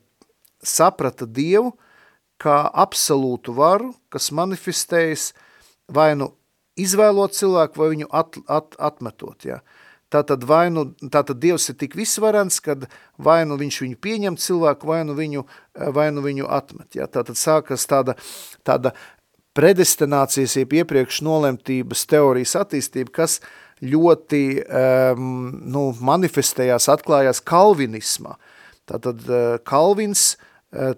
[0.66, 1.74] saprata Dievu
[2.42, 5.32] kā absolūtu varu, kas manifestējas
[5.92, 6.34] vai nu
[6.80, 9.48] izvēlot cilvēku vai viņu at, at, atmetot.
[9.48, 9.62] Ja.
[10.12, 12.86] Tātad, vai nu, tātad Dievs ir tik visvarens, kad
[13.18, 15.46] vai nu viņš viņu pieņem cilvēku, vai nu viņu,
[15.96, 16.90] vai nu viņu atmet.
[17.00, 17.08] Ja.
[17.12, 18.18] Tātad sākas tāda,
[18.68, 18.94] tāda
[19.56, 23.40] predestinācijas, jeb iepriekš nolemtības teorijas attīstība, kas
[23.84, 25.30] ļoti um,
[25.72, 28.36] nu, manifestējās, atklājās kalvinismā.
[28.88, 30.52] Tātad uh, Kalvins, uh,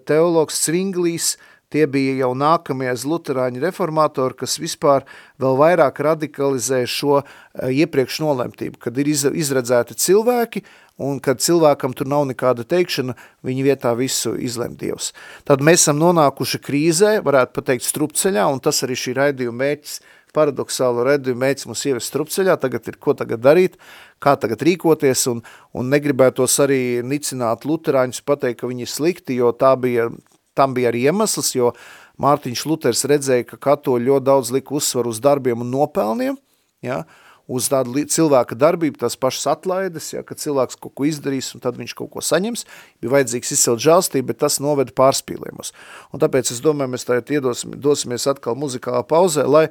[0.08, 1.36] teologs Cvinglīs,
[1.68, 5.04] Tie bija jau nākamie luterāņu reformatori, kas vispār
[5.36, 10.62] vēl vairāk radikalizē šo eh, iepriekš nolemtību, kad ir izredzēti cilvēki
[11.04, 13.12] un kad cilvēkam tur nav nekāda teikšana,
[13.44, 15.12] viņa vietā visu izlem Dievs.
[15.44, 20.00] Tad mēs esam nonākuši krīzē, varētu pateikt strupceļā, un tas arī šī raidījuma mērķis,
[20.36, 23.78] paradoxālo raidījumu mērķis mums ievest strupceļā, tagad ir ko tagad darīt,
[24.22, 25.44] kā tagad rīkoties, un,
[25.76, 30.10] un negribētos arī nicināt luterāņus, pateikt, ka viņi ir slikti, jo tā bija
[30.58, 31.72] tam bija arī iemesls, jo
[32.18, 36.38] Mārtiņš Luters redzēja, ka katoļi ļoti daudz lika uzsvaru uz darbiem un nopelniem,
[36.82, 37.04] ja,
[37.48, 41.78] uz tādu cilvēka darbību, tās pašas atlaides, ja, ka cilvēks kaut ko izdarīs un tad
[41.80, 42.66] viņš kaut ko saņems,
[43.00, 45.72] bija vajadzīgs izcelt žālstību, bet tas noveda pārspīliemus.
[46.12, 49.68] Un tāpēc es domāju, mēs tagad iedosim, dosimies atkal muzikālā pauzē, lai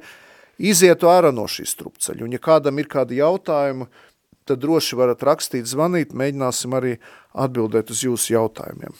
[0.58, 2.24] izietu ārā no šīs strupceļa.
[2.26, 3.88] Un ja kādam ir kādi jautājumi,
[4.48, 6.96] tad droši varat rakstīt, zvanīt, mēģināsim arī
[7.34, 8.96] atbildēt uz jūsu jautājumiem.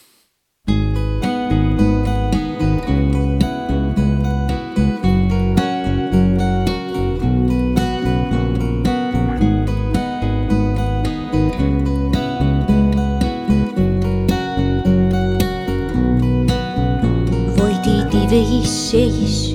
[18.28, 19.47] Divējis sejas, vai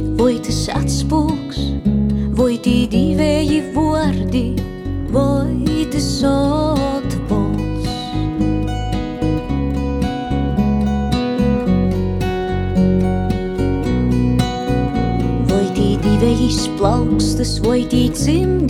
[17.45, 18.62] свой дійцим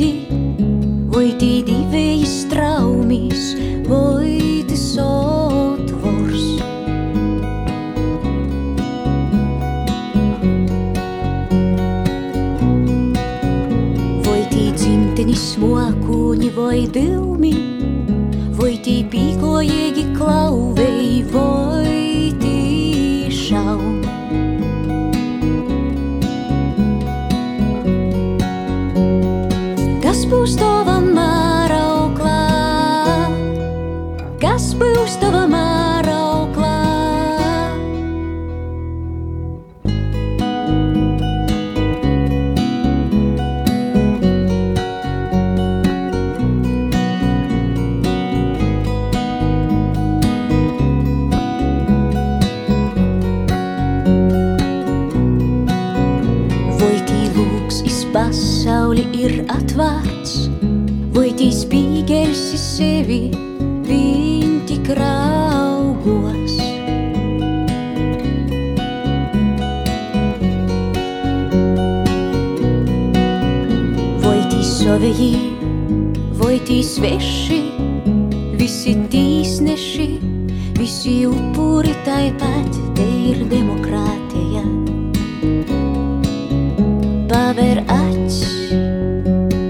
[87.64, 88.74] paver acis,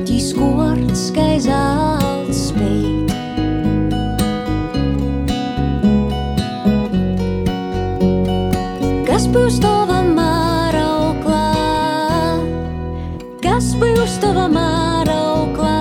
[0.07, 3.11] tīs korts, kā zelts spēt.
[9.05, 11.43] Kas būs tava mārauklā?
[13.45, 15.77] Kas būs tava mārauklā?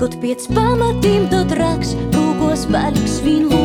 [0.00, 3.63] Kaut pēc pamatiem tu traks, rūkos paliks vien lopstais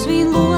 [0.00, 0.49] rūkos vien lopstais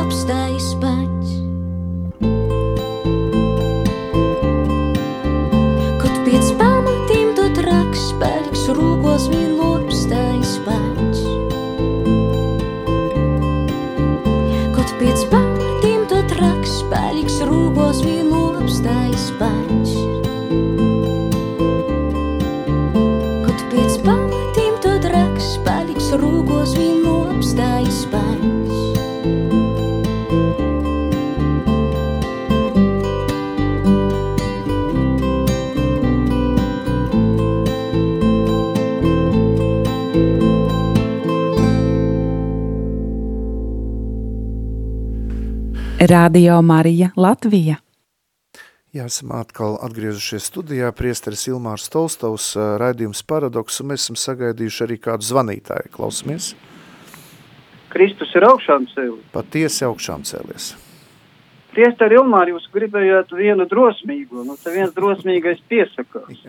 [46.11, 47.77] Radio Marija Latvija.
[48.91, 50.88] Jā, esam atkal atgriezušies studijā.
[50.99, 55.93] Priesteris Ilmārs Tolstovs, ā, raidījums Paradoks, un mēs esam sagaidījuši arī kādu zvanītāju.
[55.95, 56.49] Klausamies,
[57.95, 59.31] Kristus ir augšām cēlis.
[59.31, 60.73] patiesi augšām cēlies.
[61.71, 66.43] Priesteri Ilmār, jūs gribējāt vienu drosmīgu, nu te viens drosmīgais piesakās.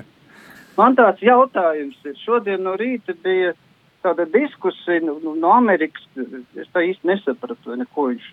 [0.82, 3.54] Man tāds jautājums ir, šodien no rīta bija
[4.02, 6.10] tāda diskusija nu, nu, no Amerikas,
[6.58, 8.32] es tā īsti nesapratu, vai neko viņš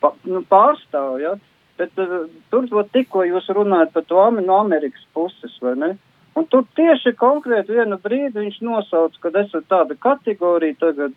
[0.00, 1.36] pārstāv, ja?
[1.78, 5.90] bet uh, tur tikko jūs runājat par to no Amerikas puses, vai ne?
[6.38, 11.14] Un tur tieši konkrēti vienu brīdi viņš nosauc, ka esat tāda kategorija tagad,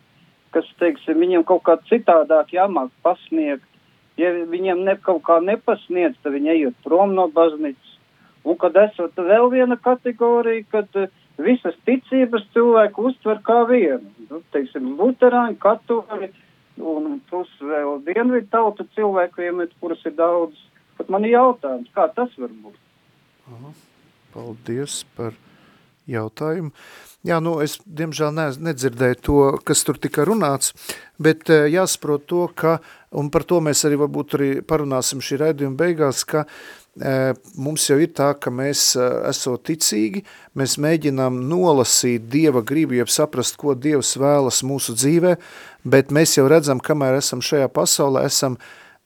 [0.54, 3.66] kas, teiksim, viņiem kaut kā citādāk jāmāk pasniegt.
[4.20, 7.94] Ja viņiem ne, kaut kā nepasniedz, tad viņi ejot prom no baznīcas.
[8.44, 14.10] Un kad esat vēl viena kategorija, kad uh, visas ticības cilvēku uztver kā vienu.
[14.28, 16.28] Nu, teiksim, luterāņi, katoļi
[16.80, 20.58] un plus vēl dienvidu tautu cilvēkiem, kuras ir daudz.
[20.98, 22.76] Pat man ir jautājums, kā tas var būt?
[24.32, 25.34] Paldies par
[26.08, 26.72] jautājumu.
[27.22, 30.72] Jā, nu es diemžēl ne, nedzirdēju to, kas tur tika runāts,
[31.22, 32.80] bet eh, jāsaprot to, ka,
[33.14, 36.48] un par to mēs arī varbūt arī parunāsim šī raidījuma beigās, ka e,
[37.56, 40.24] mums jau ir tā, ka mēs esot ticīgi,
[40.58, 45.36] mēs mēģinām nolasīt Dieva gribu, jeb saprast, ko Dievs vēlas mūsu dzīvē,
[45.88, 48.58] bet mēs jau redzam, kamēr esam šajā pasaulē, esam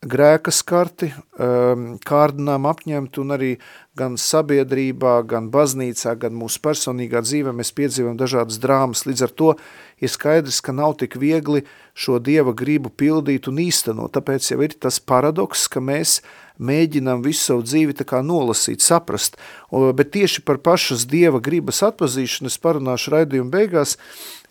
[0.05, 1.09] grēka skarti,
[1.41, 3.51] um, kārdinām apņemt un arī
[3.97, 9.07] gan sabiedrībā, gan baznīcā, gan mūsu personīgā dzīvē mēs piedzīvam dažādas drāmas.
[9.09, 9.53] Līdz ar to
[9.97, 11.65] ir skaidrs, ka nav tik viegli
[11.97, 14.13] šo Dieva gribu pildīt un īstenot.
[14.13, 16.21] Tāpēc jau ir tas paradoks, ka mēs
[16.61, 19.39] mēģinām visu savu dzīvi tā kā nolasīt, saprast.
[19.73, 23.97] Bet tieši par pašas Dieva gribas atpazīšanu es parunāšu raidījumu beigās.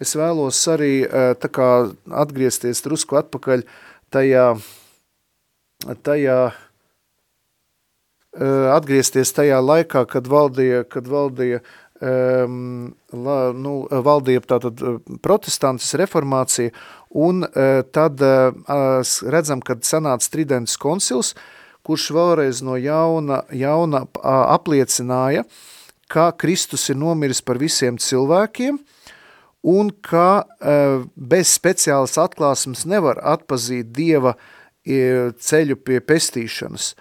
[0.01, 1.69] Es vēlos arī eh, tā kā
[2.25, 3.63] atgriezties drusku atpakaļ
[4.13, 4.47] tajā
[5.83, 6.39] tajā
[8.35, 11.61] uh, atgriezties tajā laikā, kad valdīja, kad valdīja
[12.01, 16.73] um, la, nu, valdīja tātad uh, protestantis reformācija,
[17.15, 18.51] un uh, tad uh,
[19.31, 21.35] redzam, kad sanāca Tridents konsils,
[21.85, 25.45] kurš vēlreiz no jauna, jauna apliecināja,
[26.09, 28.79] ka Kristus ir nomiris par visiem cilvēkiem,
[29.65, 34.51] un ka uh, bez speciālas atklāsmes nevar atpazīt Dieva uh,
[34.85, 36.93] ceļu pie pestīšanas.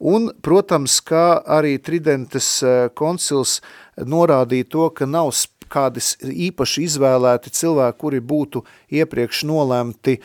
[0.00, 2.62] Un, protams, kā arī Tridentes
[2.96, 3.58] koncils
[4.00, 5.32] norādīja to, ka nav
[5.70, 6.02] kādi
[6.48, 8.64] īpaši izvēlēti cilvēki, kuri būtu
[8.96, 10.16] iepriekš nolēmti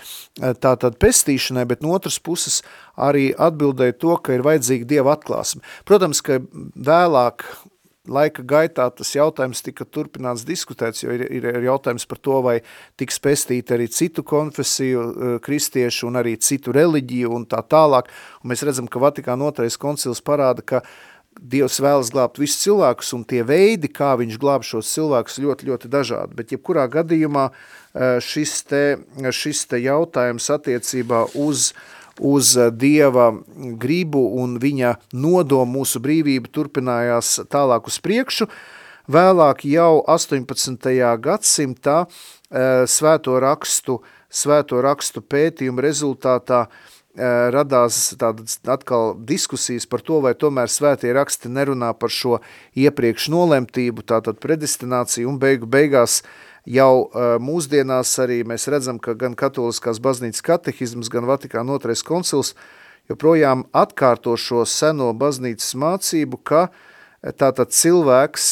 [0.63, 2.61] tātad pestīšanai, bet no otras puses
[2.95, 5.61] arī atbildēja to, ka ir vajadzīga Dieva atklāsme.
[5.85, 6.39] Protams, ka
[6.75, 7.45] vēlāk
[8.07, 12.55] laika gaitā tas jautājums tika turpināts diskutēts, jo ir, ir jautājums par to, vai
[12.99, 18.11] tiks pestīti arī citu konfesiju eh, kristiešu un arī citu reliģiju un tā tālāk.
[18.43, 20.85] Un mēs redzam, ka Vatikāna otrais koncils parāda, ka
[21.35, 25.89] Dievs vēlas glābt visus cilvēkus, un tie veidi, kā viņš glāb šos cilvēkus, ļoti, ļoti
[25.91, 26.37] dažādi.
[26.37, 28.85] Bet jebkurā gadījumā eh, šis te,
[29.35, 36.51] šis te jautājums attiecībā uz uh, uz eh, Dieva gribu un viņa nodomu mūsu brīvību
[36.53, 38.49] turpinājās tālāk uz priekšu.
[39.11, 40.89] Vēlāk jau 18.
[41.21, 50.21] gadsimtā eh, svēto rakstu, svēto rakstu pētījumu rezultātā eh, radās tādas atkal diskusijas par to,
[50.25, 52.39] vai tomēr svētie raksti nerunā par šo
[52.73, 56.23] iepriekš nolemtību, tātad predestināciju un beigu beigās
[56.65, 57.09] Jau
[57.41, 62.55] mūsdienās arī mēs redzam, ka gan katoliskās baznīcas katehizms, gan Vatikāna otrais koncils
[63.09, 66.67] joprojām atkārto šo seno baznīcas mācību, ka
[67.37, 68.47] tātad cilvēks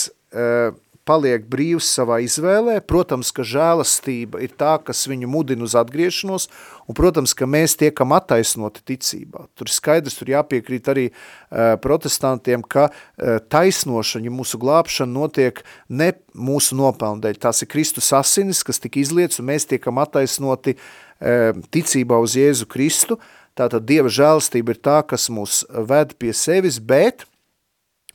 [1.08, 6.47] paliek brīvs savā izvēlē, protams, ka žēlastība ir tā, kas viņu mudina uz atgriešanos,
[6.88, 9.47] un, protams, ka mēs tiekam attaisnoti ticībā.
[9.60, 15.60] Tur skaidrs, tur jāpiekrīt arī uh, protestantiem, ka uh, taisnošana, mūsu glābšana notiek
[15.91, 21.51] ne mūsu nopelndēļ, tās ir Kristus asinis, kas tika izlietas, un mēs tiekam attaisnoti uh,
[21.76, 23.20] ticībā uz Jēzu Kristu,
[23.60, 27.28] tātad Dieva žēlastība ir tā, kas mūs ved pie sevis, bet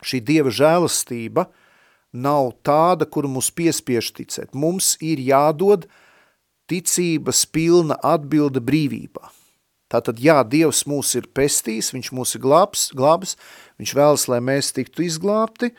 [0.01, 1.51] šī Dieva žēlastība–
[2.13, 4.55] nav tāda, kuru mums piespiež ticēt.
[4.55, 5.89] Mums ir jādod
[6.69, 9.29] ticības pilna atbilde brīvībā.
[9.89, 13.39] Tātad, jā, Dievs mūs ir pestījis, viņš mūs ir glābs, glābs,
[13.81, 15.71] viņš vēlas, lai mēs tiktu izglābti,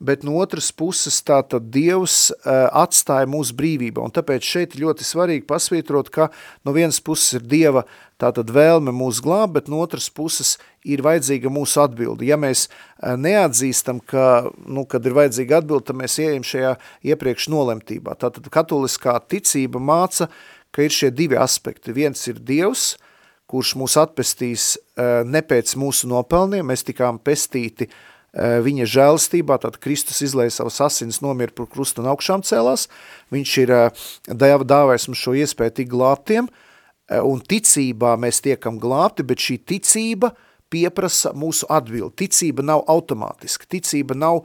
[0.00, 5.44] bet no otras puses tātad Dievs uh, atstāja mūsu brīvībā, un tāpēc šeit ļoti svarīgi
[5.48, 6.30] pasvītrot, ka
[6.64, 7.84] no vienas puses ir Dieva
[8.20, 12.30] tātad vēlme mūs glābt, bet no otras puses ir vajadzīga mūsu atbildi.
[12.30, 16.74] Ja mēs uh, neatzīstam, ka, nu, kad ir vajadzīga atbildi, tad mēs ieejam šajā
[17.12, 18.16] iepriekš nolemtībā.
[18.20, 20.30] Tātad katoliskā ticība māca,
[20.70, 21.96] ka ir šie divi aspekti.
[21.96, 22.94] Viens ir Dievs,
[23.50, 27.90] kurš mūs atpestīs uh, ne pēc mūsu nopelniem, mēs tikām pestīti
[28.30, 32.86] Eh, viņa žēlstībā, tad Kristus izlēja savas asins, nomira par krustu un augšām cēlās,
[33.34, 39.26] viņš ir eh, dāvājis mums šo iespēju tik glābtiem, eh, un ticībā mēs tiekam glābti,
[39.26, 40.30] bet šī ticība
[40.70, 42.14] pieprasa mūsu atbildi.
[42.24, 44.44] Ticība nav automātiska, ticība nav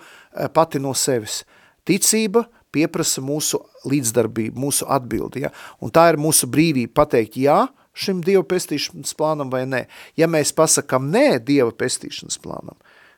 [0.54, 1.44] pati no sevis.
[1.86, 5.54] Ticība pieprasa mūsu līdzdarbību, mūsu atbildi, ja?
[5.80, 7.66] un tā ir mūsu brīvība pateikt jā
[7.96, 9.86] šim Dieva pestīšanas plānam vai nē.
[10.20, 12.76] Ja mēs pasakam nē Dieva pestīšanas plānam,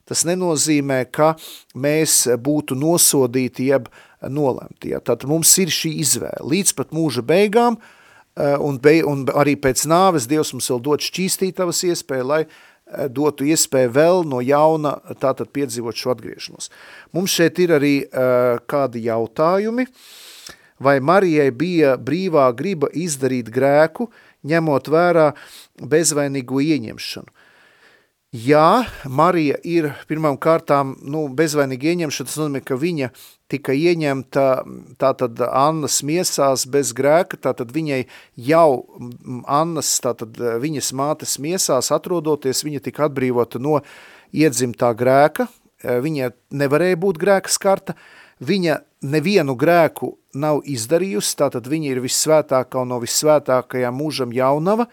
[0.07, 1.33] tas nenozīmē, ka
[1.75, 3.89] mēs būtu nosodīti jeb
[4.21, 4.93] nolemti.
[4.93, 5.01] Ja?
[5.01, 7.79] Tad mums ir šī izvēle līdz pat mūža beigām,
[8.37, 12.57] eh, un, be, un arī pēc nāves Dievs mums vēl dod šķīstītavas iespēju, lai eh,
[13.09, 16.71] dotu iespēju vēl no jauna tātad piedzīvot šo atgriešanos.
[17.15, 19.87] Mums šeit ir arī uh, kādi jautājumi,
[20.79, 24.09] vai Marijai bija brīvā griba izdarīt grēku,
[24.47, 25.31] ņemot vērā
[25.81, 27.33] bezvainīgo ieņemšanu.
[28.35, 33.07] Jā, Marija ir pirmām kārtām nu, bezvainīgi ieņemšana, tas nozīmē, ka viņa
[33.51, 34.45] tika ieņemta
[34.99, 38.01] tātad Annas miesās bez grēka, tātad viņai
[38.47, 38.69] jau
[39.43, 43.79] Annas, tātad viņas mātes miesās atrodoties, viņa tika atbrīvota no
[44.35, 45.47] iedzimtā grēka,
[45.83, 47.95] viņa nevarēja būt grēka skarta,
[48.43, 54.89] viņa nevienu grēku nav izdarījusi, tātad viņa ir vissvētākā un no vissvētākajām mūžam jaunava,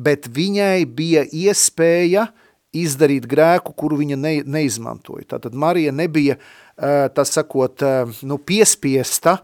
[0.00, 5.26] bet viņai bija iespēja uh, izdarīt grēku, kuru viņa ne, neizmantoja.
[5.34, 6.36] Tātad Marija nebija,
[6.80, 7.82] tā sakot,
[8.26, 9.38] nu, piespiesta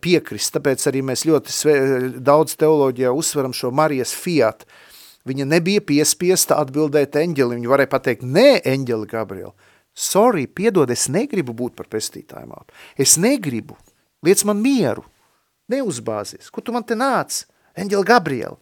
[0.00, 1.74] piekrist, tāpēc arī mēs ļoti sve,
[2.20, 4.66] daudz teoloģijā uzsveram šo Marijas fiat.
[5.28, 9.52] Viņa nebija piespiesta atbildēt eņģeli, viņa varēja pateikt, nē, eņģeli Gabriela,
[9.92, 13.76] sorry, piedod, es negribu būt par pestītāju mātu, es negribu,
[14.24, 15.04] liec man mieru,
[15.70, 17.42] neuzbāzies, kur tu man te nāc,
[17.76, 18.56] eņģeli Gabriela,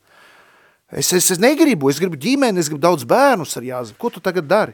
[0.88, 3.98] Es, es, es negribu, es gribu ģimeni, es gribu daudz bērnus ar Jāzepu.
[4.00, 4.72] Ko tu tagad dari?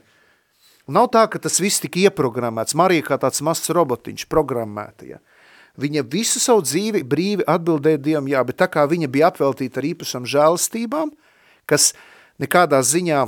[0.88, 2.76] Un nav tā, ka tas viss tika ieprogrammēts.
[2.76, 5.22] Marija kā tāds mazs robotiņš programmēta, ja.
[5.80, 9.88] Viņa visu savu dzīvi brīvi atbildēja Dievam, jā, bet tā kā viņa bija apveltīta ar
[9.88, 11.10] īpašam žēlstībām,
[11.66, 11.88] kas
[12.38, 13.24] nekādā ziņā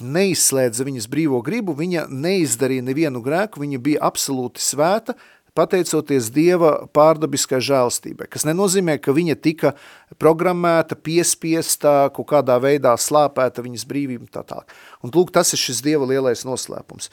[0.00, 5.18] neizslēdza viņas brīvo gribu, viņa neizdarīja nevienu grēku, viņa bija absolūti svēta,
[5.60, 9.74] pateicoties Dieva pārdabiskai žēlstībai, kas nenozīmē, ka viņa tika
[10.20, 14.72] programmēta, piespiesta, kaut kādā veidā slāpēta viņas brīvība tā tālāk.
[15.04, 17.10] Un lūk, tas ir šis Dieva lielais noslēpums.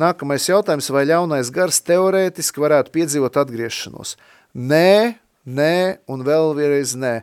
[0.00, 4.16] Nākamais jautājums, vai ļaunais gars teorētiski varētu piedzīvot atgriešanos?
[4.56, 5.76] Nē, nē
[6.10, 7.20] un vēl vienreiz nē.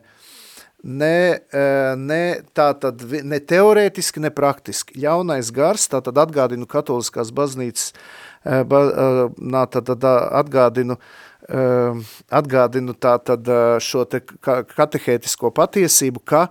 [0.87, 1.63] Ne, e,
[1.99, 2.21] ne,
[2.55, 4.95] tad, ne teorētiski, ne praktiski.
[5.03, 10.97] Ļaunais gars, tā tad atgādinu katoliskās baznīcas uh, Eh, eh, nā, tad, tad atgādinu,
[12.37, 13.47] atgādinu tā tad
[13.83, 16.41] šo te katehētisko patiesību, ka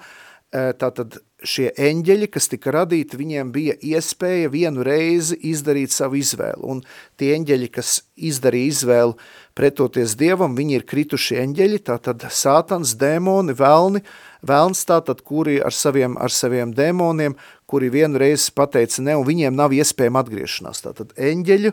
[0.52, 6.64] tā tad šie eņģeļi, kas tika radīti, viņiem bija iespēja vienu reizi izdarīt savu izvēlu.
[6.64, 6.80] Un
[7.20, 9.18] tie eņģeļi, kas izdarīja izvēlu
[9.56, 14.02] pretoties Dievam, viņi ir krituši eņģeļi, tātad sātans, dēmoni, velni,
[14.46, 19.74] velns tātad, kuri ar saviem, ar saviem dēmoniem kuri vienreiz pateica ne, un viņiem nav
[19.74, 20.84] iespējama atgriešanās.
[20.84, 21.72] Tātad eņģeļu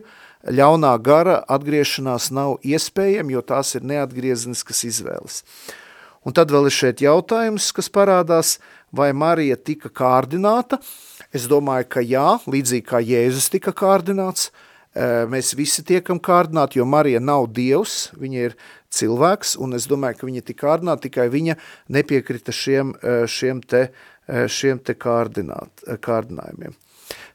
[0.57, 5.43] ļaunā gara atgriešanās nav iespējama, jo tās ir neatgriezeniskas izvēles.
[6.24, 8.57] Un tad vēl ir šeit jautājums, kas parādās,
[8.94, 10.80] vai Marija tika kārdināta.
[11.34, 14.52] Es domāju, ka jā, līdzīgi kā Jēzus tika kārdināts,
[14.94, 18.58] mēs visi tiekam kārdināti, jo Marija nav Dievs, viņa ir
[18.94, 21.58] cilvēks, un es domāju, ka viņa tika kārdināta, tikai viņa
[21.89, 22.94] nepiekrita šiem,
[23.26, 26.76] šiem te uh, Eh, šiem te kārdinājumiem.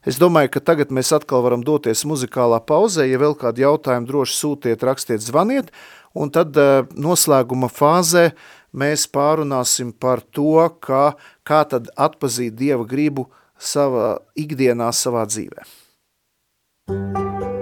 [0.09, 4.37] Es domāju, ka tagad mēs atkal varam doties muzikālā pauzē, ja vēl kādi jautājumi droši
[4.39, 5.69] sūtiet, rakstiet, zvaniet,
[6.17, 8.31] un tad uh, noslēguma fāzē
[8.73, 11.12] mēs pārunāsim par to, kā,
[11.43, 15.66] kā tad atpazīt Dieva gribu savā ikdienā, savā dzīvē.
[16.89, 17.58] zīmogus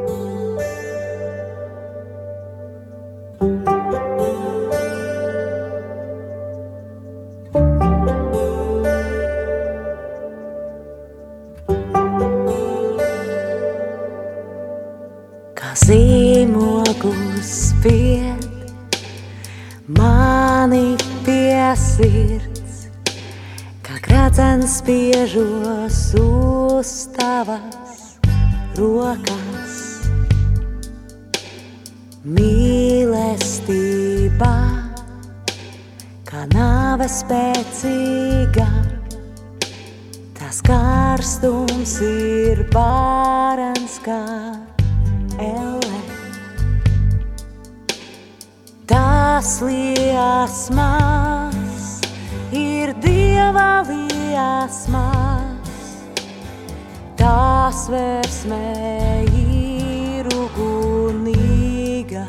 [57.86, 62.26] tās versmē ir ugunīga.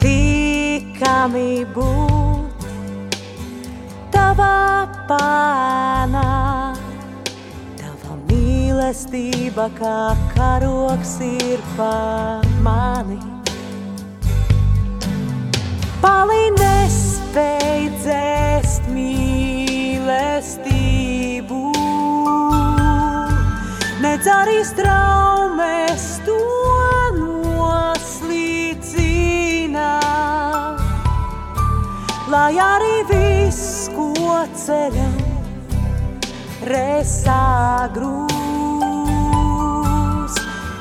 [0.00, 2.64] Tikami būt
[4.10, 6.74] tavā pānā,
[8.28, 13.18] mīlestība kā karoks ir pa mani.
[16.00, 19.29] Pali nespēj dzēst mīlestību,
[24.00, 26.36] nedz arī straumes to
[27.16, 28.40] noslīcina.
[32.30, 35.16] Lai arī viss, ko ceļam,
[36.70, 39.34] resā grūs,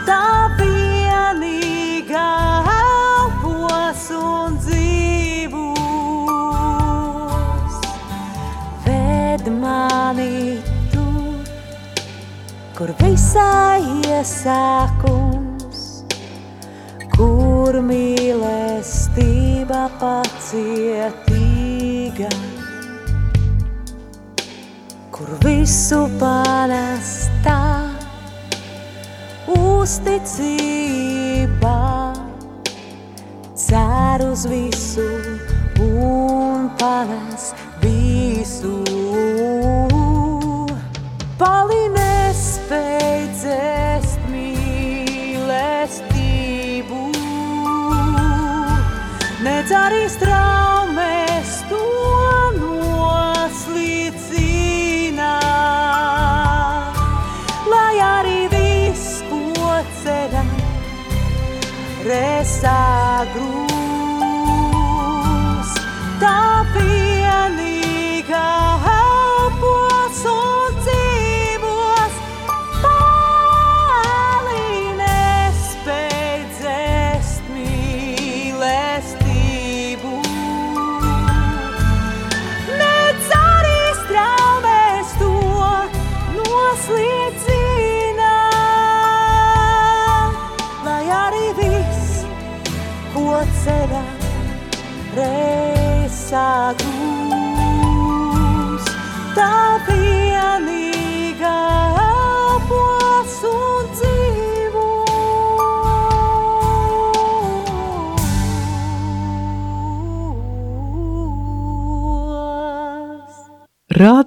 [0.07, 0.27] tā
[0.61, 2.31] vienīgā
[2.77, 5.73] elpos un dzīvos.
[8.85, 10.58] Ved tur,
[12.79, 13.75] kur visā
[14.07, 15.79] iesākums,
[17.11, 21.19] kur mīlestība pacietīga
[25.11, 27.59] kur visu panestā
[29.59, 30.93] uzticībā
[33.67, 35.09] cer uz visu
[35.83, 37.51] un panes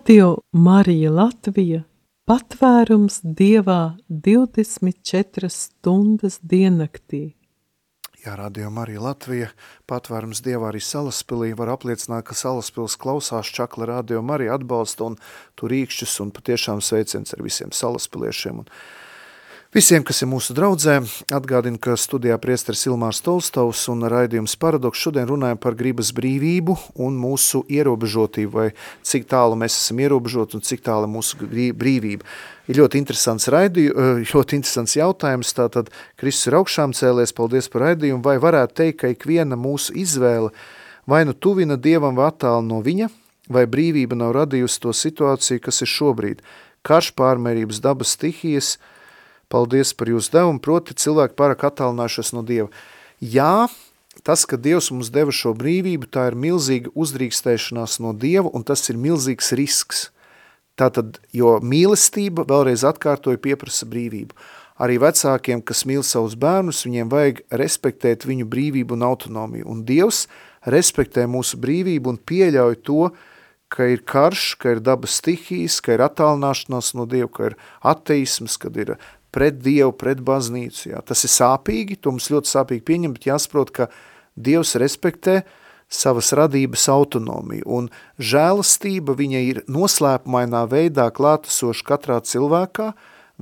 [0.02, 1.84] Radio Marija Latvija
[2.26, 7.20] patvērums Dievā 24 stundas diennaktī.
[8.24, 9.52] Jā, rādījumā arī Latvija,
[9.86, 15.20] patvērums Dievā arī Salaspilī, var apliecināt, ka Salaspils klausās čakla rādījumā arī atbalsta un
[15.54, 18.64] tur rīkšķus un patiešām sveiciens ar visiem Salaspiliešiem.
[18.64, 18.74] Un
[19.72, 20.98] Visiem, kas ir mūsu draudzē,
[21.32, 27.16] atgādinu, ka studijā priesteris Ilmārs Tolstovs un raidījums Paradoks šodien runājam par gribas brīvību un
[27.16, 28.66] mūsu ierobežotību, vai
[29.08, 32.28] cik tālu mēs esam ierobežoti un cik tālu mūsu brīvība.
[32.68, 33.96] Ir ļoti interesants, raidīju,
[34.34, 35.88] ļoti interesants jautājums, tātad
[36.20, 40.52] Kristus ir augšām cēlies, paldies par raidījumu, vai varētu teikt, ka ikviena mūsu izvēle
[41.08, 43.08] vai nu tuvina Dievam vai attālu no viņa,
[43.48, 46.48] vai brīvība nav radījusi to situāciju, kas ir šobrīd.
[46.84, 48.76] Karš pārmērības dabas stihijas,
[49.52, 52.70] Paldies par jūsu devumu, proti cilvēki pārāk attālinājušies no Dieva.
[53.20, 53.68] Jā,
[54.24, 58.88] tas, ka Dievs mums deva šo brīvību, tā ir milzīga uzdrīkstēšanās no Dieva, un tas
[58.88, 60.06] ir milzīgs risks.
[60.80, 64.32] Tātad, jo mīlestība, vēlreiz atkārtoju, pieprasa brīvību.
[64.82, 69.68] Arī vecākiem, kas mīl savus bērnus, viņiem vajag respektēt viņu brīvību un autonomiju.
[69.68, 70.24] Un Dievs
[70.64, 73.10] respektē mūsu brīvību un pieļauj to,
[73.72, 77.58] ka ir karš, ka ir dabas stihijas, ka ir attālināšanās no Dieva, ka ir
[77.92, 78.96] ateisms, kad ir
[79.32, 80.92] pret Dievu, pret baznīcu.
[80.92, 81.02] Jā.
[81.06, 83.88] Tas ir sāpīgi, to mums ļoti sāpīgi pieņem, bet jāsaprot, ka
[84.36, 85.42] Dievs respektē
[85.92, 92.92] savas radības autonomiju, un žēlastība viņa ir noslēpumainā veidā klātesoša katrā cilvēkā,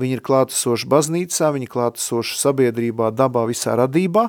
[0.01, 4.27] viņa ir klātesoša baznīcā, viņa klātesoša sabiedrībā, dabā, visā radībā,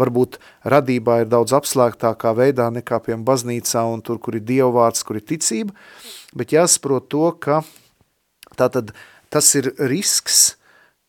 [0.00, 0.36] varbūt
[0.68, 5.24] radībā ir daudz apslēgtākā veidā nekā pie baznīcā un tur, kur ir dievvārds, kur ir
[5.24, 5.72] ticība,
[6.36, 7.62] bet jāsaprot to, ka
[8.58, 8.92] tātad
[9.32, 10.58] tas ir risks,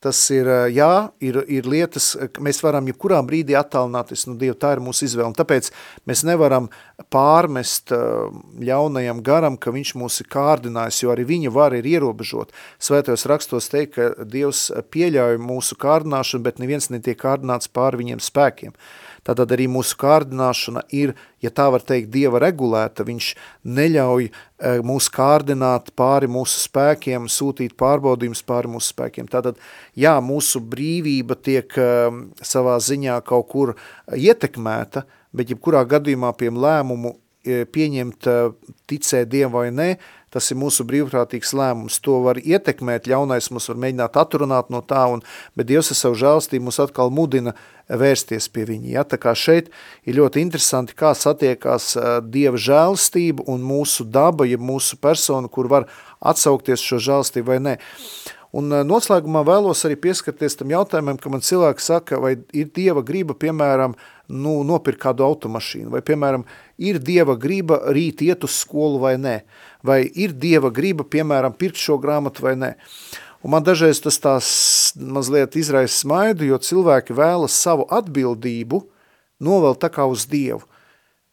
[0.05, 2.11] Tas ir, jā, ir, ir lietas,
[2.45, 5.31] mēs varam jebkurā brīdī attālināties no Dieva, tā ir mūsu izvēle.
[5.31, 5.71] Un tāpēc
[6.05, 6.67] mēs nevaram
[7.09, 7.89] pārmest
[8.61, 12.53] ļaunajam garam, ka viņš mūs ir kārdinājis, jo arī viņa var ir ierobežot.
[12.77, 18.77] Svētajos rakstos teikt, ka Dievs pieļauj mūsu kārdināšanu, bet neviens netiek kārdināts pār viņiem spēkiem.
[19.25, 23.31] Tātad arī mūsu kārdināšana ir, ja tā var teikt, Dieva regulēta, viņš
[23.65, 24.31] neļauj e,
[24.85, 29.29] mūs kārdināt pāri mūsu spēkiem, sūtīt pārbaudījumus pāri mūsu spēkiem.
[29.31, 29.57] Tātad,
[29.97, 31.89] jā, mūsu brīvība tiek e,
[32.45, 33.73] savā ziņā kaut kur
[34.13, 38.29] ietekmēta, bet jebkurā gadījumā pie lēmumu e, pieņemt,
[38.85, 39.89] ticēt Dievam vai nē,
[40.35, 42.01] tas ir mūsu brīvprātīgs lēmums.
[42.03, 45.23] To var ietekmēt, ļaunais mums var mēģināt atrunāt no tā, un,
[45.55, 47.55] bet Dievs ar savu žēlstību mūs atkal mudina
[47.87, 48.89] vērsties pie viņa.
[48.97, 49.05] Ja?
[49.07, 49.71] Tā kā šeit
[50.03, 51.93] ir ļoti interesanti, kā satiekās
[52.27, 55.87] Dieva žēlstība un mūsu daba, ja mūsu persona, kur var
[56.19, 57.77] atsaukties šo žēlstību vai nē.
[58.55, 63.35] Un noslēgumā vēlos arī pieskarties tam jautājumam, ka man cilvēki saka, vai ir Dieva griba,
[63.35, 63.97] piemēram,
[64.31, 66.45] nu, nopirkt kādu automašīnu, vai, piemēram,
[66.79, 69.41] ir Dieva griba rīt iet uz skolu vai nē
[69.85, 72.73] vai ir Dieva griba, piemēram, pirkt šo grāmatu vai nē.
[73.45, 74.47] Un man dažreiz tas tās
[74.97, 78.81] mazliet izraisa smaidu, jo cilvēki vēlas savu atbildību
[79.45, 80.63] novēl tā kā uz Dievu.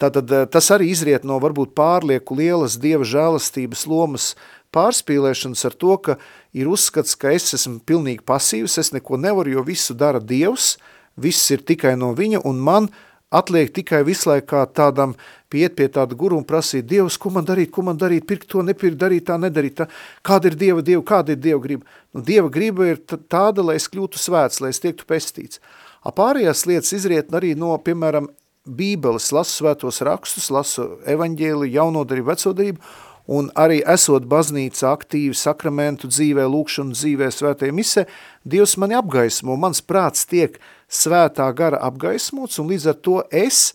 [0.03, 4.33] Tātad eh, tas arī izriet no varbūt pārlieku lielas Dieva žēlastības lomas
[4.75, 6.19] pārspīlēšanas ar to, ka
[6.57, 10.77] ir uzskats, ka es esmu pilnīgi pasīvs, es neko nevaru, jo visu dara Dievs,
[11.17, 12.89] viss ir tikai no viņa, un man
[13.33, 15.15] atliek tikai visu laiku kā tādam
[15.53, 18.65] piet pie tāda guru un prasīt, Dievs, ko man darīt, ko man darīt, pirkt to,
[18.65, 19.89] nepirkt, darīt tā, nedarīt tā,
[20.25, 21.99] kāda ir Dieva, Dieva, kāda ir Dieva griba?
[22.13, 25.61] Nu, Dieva griba ir tāda, lai es kļūtu svēts, lai es tiektu pestīts.
[26.03, 28.31] A pārējās lietas izriet arī no, piemēram,
[28.63, 32.93] Bībeles, lasu svētos rakstus, lasu evaņģēli, jaunodarību, vecodarību,
[33.35, 38.07] un arī esot baznīca aktīvi sakramentu dzīvē, lūkšanu dzīvē, svētajā mise,
[38.47, 40.59] Dievs mani apgaismo, mans prāts tiek
[40.93, 43.73] svētā gara apgaismots, un līdz ar to es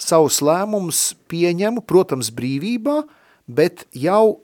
[0.00, 3.02] savus lēmumus pieņemu, protams, brīvībā,
[3.46, 4.42] bet jau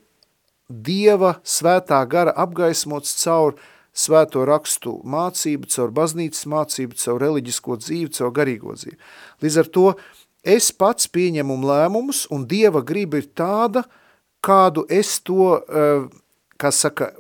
[0.72, 3.58] Dieva svētā gara apgaismots caur
[3.92, 8.96] svēto rakstu mācību, caur baznīcas mācību, caur reliģisko dzīvi, caur garīgo dzīvi.
[9.44, 9.84] Līdz ar to
[10.54, 13.84] es pats pieņemu lēmumus, un Dieva griba ir tāda,
[14.40, 16.08] kādu es to, eh,
[16.56, 17.12] kā saka,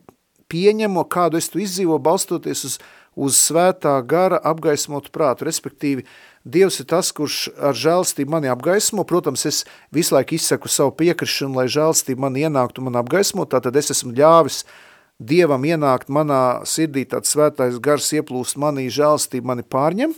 [0.48, 2.78] pieņemu, kādu es to izdzīvo, balstoties uz,
[3.16, 6.06] uz svētā gara apgaismotu prātu, respektīvi,
[6.42, 9.04] Dievs ir tas, kurš ar žēlstību mani apgaismo.
[9.06, 9.60] Protams, es
[9.94, 14.64] visu laiku izsaku savu piekrišanu, lai žēlstība mani ienāktu man apgaismo, tātad es esmu ļāvis
[15.22, 20.16] Dievam ienākt manā sirdī, tāds svētais gars ieplūst manī, žēlstība mani pārņem.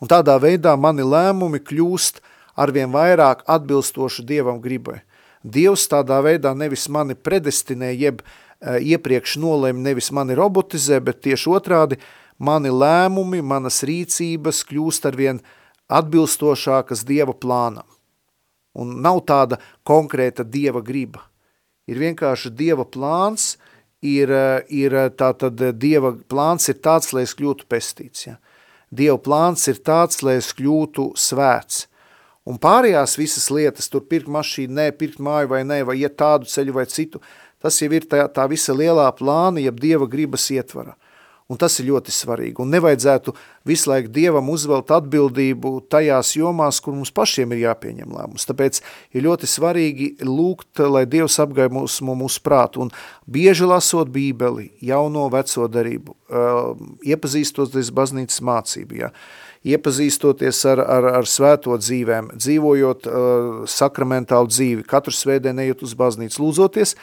[0.00, 2.22] Un tādā veidā mani lēmumi kļūst
[2.56, 5.02] arvien vairāk atbilstoši Dievam gribai.
[5.44, 8.22] Dievs tādā veidā nevis mani predestinē, jeb
[8.62, 12.00] iepriekš nolēma, nevis mani robotizē, bet tieši otrādi–
[12.42, 15.40] mani lēmumi, manas rīcības kļūst arvien
[15.92, 17.86] atbilstošākas Dieva plānam.
[18.72, 21.26] Un nav tāda konkrēta Dieva griba.
[21.86, 23.56] Ir vienkārši Dieva plāns,
[24.00, 24.32] ir,
[24.72, 28.26] ir tātad Dieva plāns ir tāds, lai es kļūtu pestīts.
[28.30, 28.38] Ja?
[28.90, 31.86] Dieva plāns ir tāds, lai es kļūtu svēts.
[32.48, 36.48] Un pārējās visas lietas, tur pirkt mašīnu, nē, pirkt māju vai nē, vai iet tādu
[36.50, 37.20] ceļu vai citu,
[37.62, 40.96] tas jau ir tā, tā visa lielā plāna, jeb Dieva gribas ietvara.
[41.50, 42.62] Un tas ir ļoti svarīgi.
[42.62, 43.34] Un nevajadzētu
[43.68, 48.46] visu laiku Dievam uzvelt atbildību tajās jomās, kur mums pašiem ir jāpieņem lēmums.
[48.48, 48.80] Tāpēc
[49.12, 52.86] ir ļoti svarīgi lūgt, lai Dievs apgai mūsu, mūsu prātu.
[52.86, 52.92] Un
[53.28, 56.16] bieži lasot bībeli, jauno veco darību,
[57.04, 59.12] iepazīstoties baznīcas mācību, ja,
[59.74, 66.40] iepazīstoties ar, ar, ar svēto dzīvēm, dzīvojot uh, sakramentālu dzīvi, katru svētdienu ejot uz baznīcu,
[66.42, 66.96] lūdzoties,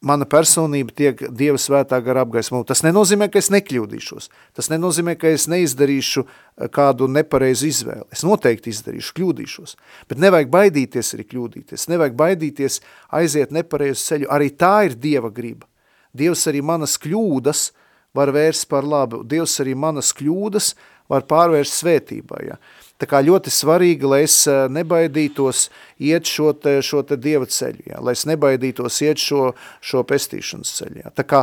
[0.00, 2.66] mana personība tiek Dieva svētā gara apgaismot.
[2.68, 4.30] Tas nenozīmē, ka es nekļūdīšos.
[4.56, 8.06] Tas nenozīmē, ka es neizdarīšu eh, kādu nepareizu izvēli.
[8.12, 9.76] Es noteikti izdarīšu, kļūdīšos.
[10.08, 11.88] Bet nevajag baidīties arī kļūdīties.
[11.92, 12.80] Nevajag baidīties
[13.20, 14.30] aiziet nepareizu ceļu.
[14.32, 15.68] Arī tā ir Dieva griba.
[16.16, 17.68] Dievs arī manas kļūdas
[18.16, 19.22] var vērst par labu.
[19.22, 20.72] Dievs arī manas kļūdas
[21.10, 22.40] var pārvērst svētībā.
[22.46, 22.56] Ja?
[23.00, 25.68] Tā kā ļoti svarīgi, lai es eh, nebaidītos
[26.04, 28.00] iet šo te, šo te dieva ceļu, ja?
[28.04, 31.00] lai es nebaidītos iet šo, šo pestīšanas ceļu.
[31.06, 31.12] Ja?
[31.16, 31.40] Tā kā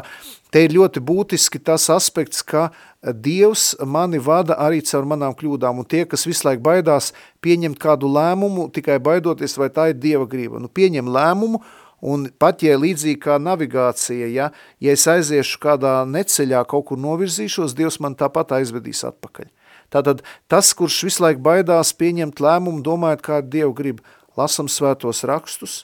[0.54, 2.70] te ir ļoti būtiski tas aspekts, ka
[3.08, 7.12] Dievs mani vada arī caur manām kļūdām, un tie, kas visu laiku baidās
[7.46, 10.62] pieņemt kādu lēmumu, tikai baidoties, vai tā ir Dieva grība.
[10.62, 11.62] Nu, pieņem lēmumu,
[12.06, 14.50] un pat, ja līdzīgi kā navigācija, ja,
[14.84, 19.50] ja es aiziešu kādā neceļā, kaut kur novirzīšos, Dievs man tāpat aizvedīs atpakaļ.
[19.94, 24.02] Tātad tas, kurš visu laiku baidās pieņemt lēmumu, domājot, kā Dievu grib,
[24.38, 25.84] lasam svētos rakstus,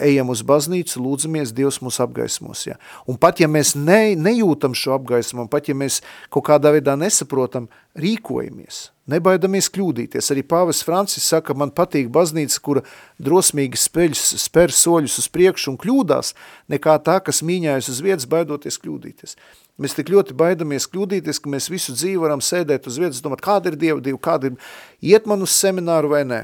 [0.00, 2.64] ejam uz baznīcu, lūdzamies, Dievs mūs apgaismos.
[2.66, 2.78] Ja.
[3.08, 6.00] Un pat ja mēs ne, nejūtam šo apgaismu, pat ja mēs
[6.32, 8.80] kaut kādā veidā nesaprotam, rīkojamies,
[9.12, 10.32] nebaidamies kļūdīties.
[10.32, 12.84] Arī pāvis Francis saka, man patīk baznīca, kura
[13.20, 16.34] drosmīgi speļus, spēr soļus uz priekšu un kļūdās,
[16.72, 19.36] nekā tā, kas mīņājas uz vietas, baidoties kļūdīties.
[19.78, 23.70] Mēs tik ļoti baidamies kļūdīties, ka mēs visu dzīvi varam sēdēt uz vietas, domāt, kāda
[23.70, 24.72] ir Dieva Dieva, kāda ir,
[25.12, 26.40] iet man uz semināru vai nē.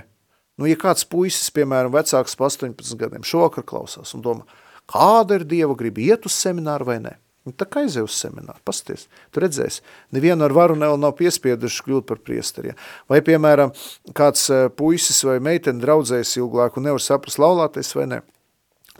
[0.60, 4.46] Nu, ja kāds puisis, piemēram, vecāks pa 18 gadiem, šovakar klausās un domā,
[4.90, 7.16] kāda ir Dieva griba, iet uz semināru vai nē.
[7.44, 9.02] Nu, tā kā aizēj uz semināru, pasties,
[9.34, 9.82] tu redzēsi,
[10.16, 12.70] nevienu ar varu vēl nav piespieduši kļūt par priesteri.
[12.70, 12.76] Ja?
[13.10, 13.74] Vai, piemēram,
[14.16, 18.22] kāds eh, puisis vai meitene draudzējas ilgāk un nevar saprast laulāties vai ne.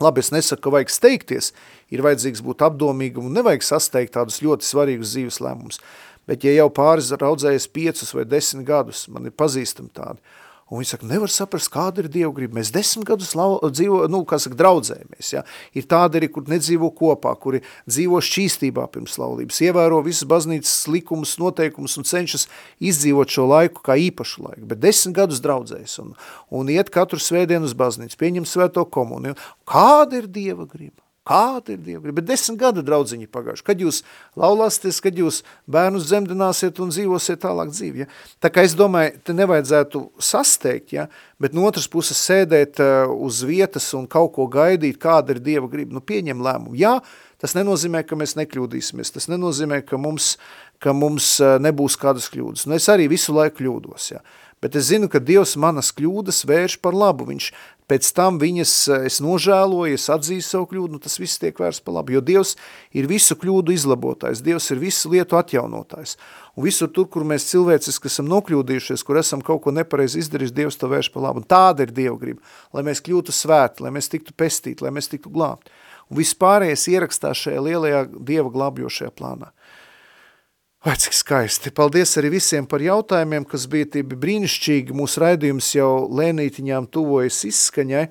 [0.03, 1.53] Labi, es nesaku, ka vajag steigties,
[1.93, 5.81] ir vajadzīgs būt apdomīgam un nevajag sasteigt tādus ļoti svarīgus dzīves lēmumus.
[6.25, 10.21] Bet ja jau pāris raudzējies piecus vai desmit gadus, man ir pazīstami tādi,
[10.65, 12.57] Un viņi saka, nevar saprast, kāda ir Dieva griba.
[12.57, 15.29] Mēs desmit gadus lau, dzīvo, nu, kā saka, draudzējamies.
[15.35, 15.43] Ja?
[15.77, 21.35] Ir tādi arī, kur nedzīvo kopā, kuri dzīvo šķīstībā pirms laulības, ievēro visas baznīcas likumus,
[21.41, 22.47] noteikumus un cenšas
[22.81, 24.65] izdzīvot šo laiku kā īpašu laiku.
[24.73, 26.15] Bet desmit gadus draudzējas un,
[26.49, 29.37] un iet katru svētdienu uz baznīcu, pieņem svēto komuniju.
[29.69, 31.04] Kāda ir Dieva griba?
[31.25, 32.19] Kāda ir Dieva griba?
[32.19, 33.63] Bet desmit gadu draudziņi pagājuši.
[33.65, 34.03] Kad jūs
[34.37, 38.03] laulāsieties, kad jūs bērnus dzemdināsiet un dzīvosiet tālāk dzīvi.
[38.03, 38.09] Ja?
[38.45, 41.07] Tā kā es domāju, te nevajadzētu sasteigt, ja?
[41.41, 45.71] bet no otras puses sēdēt uh, uz vietas un kaut ko gaidīt, kāda ir Dieva
[45.71, 45.97] griba.
[45.97, 46.77] Nu, pieņem lēmumu.
[46.77, 46.99] Jā,
[47.41, 49.15] tas nenozīmē, ka mēs nekļūdīsimies.
[49.17, 50.35] Tas nenozīmē, ka mums,
[50.77, 52.69] ka mums uh, nebūs kādas kļūdas.
[52.69, 54.11] Nu, es arī visu laiku kļūdos.
[54.13, 54.21] Ja?
[54.61, 57.27] Bet es zinu, ka Dievs manas kļūdas vērš par labu.
[57.27, 57.51] Viņš
[57.89, 61.83] pēc tam viņas eh, es nožēloju, es atzīstu savu kļūdu, nu tas viss tiek vērsts
[61.85, 62.55] pa labu, jo Dievs
[62.95, 66.17] ir visu kļūdu izlabotājs, Dievs ir visu lietu atjaunotājs.
[66.55, 70.79] Un visur tur, kur mēs cilvēciski esam nokļūdījušies, kur esam kaut ko nepareizi izdarījuši, Dievs
[70.79, 71.43] to vērš pa labu.
[71.43, 75.11] Un tāda ir Dieva griba, lai mēs kļūtu svēti, lai mēs tiktu pestīti, lai mēs
[75.11, 75.73] tiktu glābti.
[76.05, 79.51] Un viss pārējais ierakstās šajā lielajā Dieva glābjošajā plānā.
[80.85, 81.71] Vai cik skaisti.
[81.73, 84.93] Paldies arī visiem par jautājumiem, kas bija tie brīnišķīgi.
[84.93, 88.03] Mūsu raidījums jau lēnītiņām tuvojas izskaņai.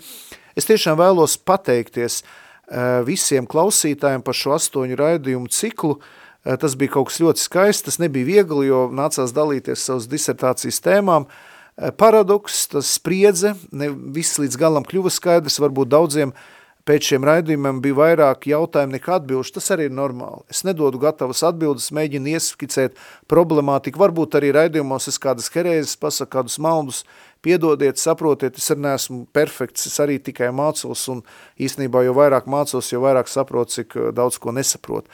[0.59, 6.01] Es tiešām vēlos pateikties uh, visiem klausītājiem par šo astoņu raidījumu ciklu.
[6.01, 10.83] Uh, tas bija kaut kas ļoti skaists, tas nebija viegli, jo nācās dalīties savas disertācijas
[10.83, 11.29] tēmām.
[11.31, 16.51] Uh, paradoks, tas spriedze, ne viss līdz galam kļuva skaidrs, varbūt daudziem uh,
[16.89, 20.45] pēc šiem raidījumiem bija vairāk jautājumu nekā atbilžu, tas arī ir normāli.
[20.53, 22.99] Es nedodu gatavas atbildes, mēģinu ieskicēt
[23.30, 27.03] problemātiku, varbūt arī raidījumos es kādas herēzes pasaku, kādus maldus,
[27.45, 31.24] piedodiet, saprotiet, es arī neesmu perfekts, es arī tikai mācos un
[31.61, 35.09] īstenībā jau vairāk mācos, jo vairāk saprotu, cik eh, daudz ko nesaprot.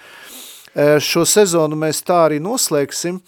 [0.74, 3.22] Eh, šo sezonu mēs tā arī noslēgsim,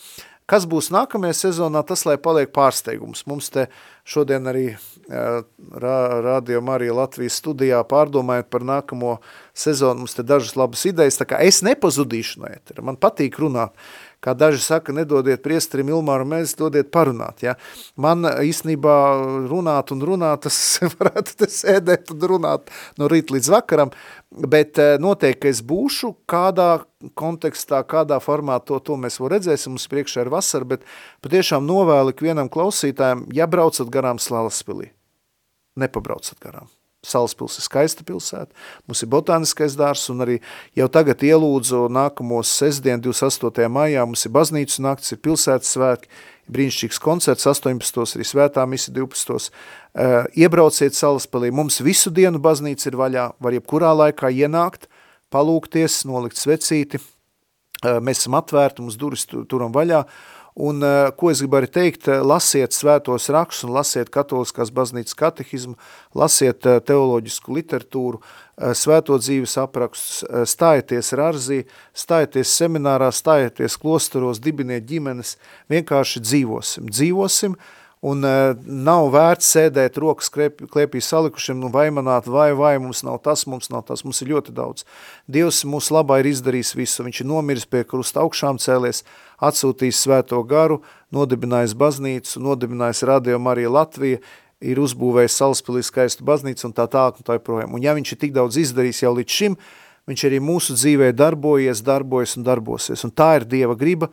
[0.52, 3.22] Kas būs nākamajā sezonā, tas lai paliek pārsteigums.
[3.30, 3.68] Mums te
[4.04, 4.64] šodien arī
[5.08, 9.16] Radio Marija Latvijas studijā pārdomājot par nākamo
[9.54, 13.74] sezonu, mums te dažas labas idejas, tā kā es nepazudīšu no etera, man patīk runāt,
[14.22, 17.56] kā daži saka, nedodiet priesterim Ilmāru mēs, dodiet parunāt, ja.
[18.00, 18.96] Man īstenībā
[19.50, 20.58] runāt un runāt, tas
[20.98, 23.94] varētu te sēdēt un runāt no rīta līdz vakaram,
[24.30, 26.70] bet noteikti, ka es būšu kādā
[27.18, 30.86] kontekstā, kādā formā to, to mēs vēl redzēsim, mums priekšā ir vasara, bet
[31.24, 34.92] patiešām novēlu ikvienam klausītājiem, ja braucat garām Slalaspilī,
[35.82, 36.70] nepabraucat garām.
[37.02, 38.52] Salaspils ir skaista pilsēta,
[38.86, 40.36] mums ir botāniskais dārs un arī
[40.78, 43.66] jau tagad ielūdzu nākamos sestdien 28.
[43.66, 46.12] maijā, mums ir baznīcas nakts, ir pilsētas svētki,
[46.54, 48.04] brīnišķīgs koncerts 18.
[48.06, 49.50] arī svētā misi 12.
[49.92, 54.86] Uh, iebrauciet Salaspilī, mums visu dienu baznīca ir vaļā, var jebkurā laikā ienākt,
[55.34, 60.04] palūkties, nolikt svecīti, uh, mēs esam atvērti, mums duris turam vaļā,
[60.52, 65.78] Un, uh, ko es gribu arī teikt, lasiet svētos rakstus lasiet katoliskās baznīcas katehizmu,
[66.18, 68.20] lasiet uh, teoloģisku literatūru,
[68.76, 71.62] svēto dzīves aprakstus, stājieties rarzī,
[71.96, 75.38] stājieties seminārā, stājieties klosteros, dibiniet ģimenes,
[75.72, 82.48] vienkārši dzīvosim, dzīvosim, uh, Un uh, nav vērts sēdēt rokas klēpī, salikušiem un vaimanāt, vai,
[82.58, 84.82] vai, mums nav tas, mums nav tas, mums ir ļoti daudz.
[85.30, 89.04] Dievs mūsu labā ir izdarījis visu, viņš ir nomiris pie krusta augšām cēlies,
[89.38, 90.80] atsūtījis svēto garu,
[91.14, 94.18] nodibinājis baznīcu, nodibinājis Radio Marija Latvija,
[94.62, 97.78] ir uzbūvējis Salaspilī skaistu baznīcu un tā tālāk un tā projām.
[97.78, 99.56] Un ja viņš ir tik daudz izdarījis jau līdz šim,
[100.10, 103.06] viņš arī mūsu dzīvē darbojies, darbojas un darbosies.
[103.06, 104.10] Un tā ir Dieva griba,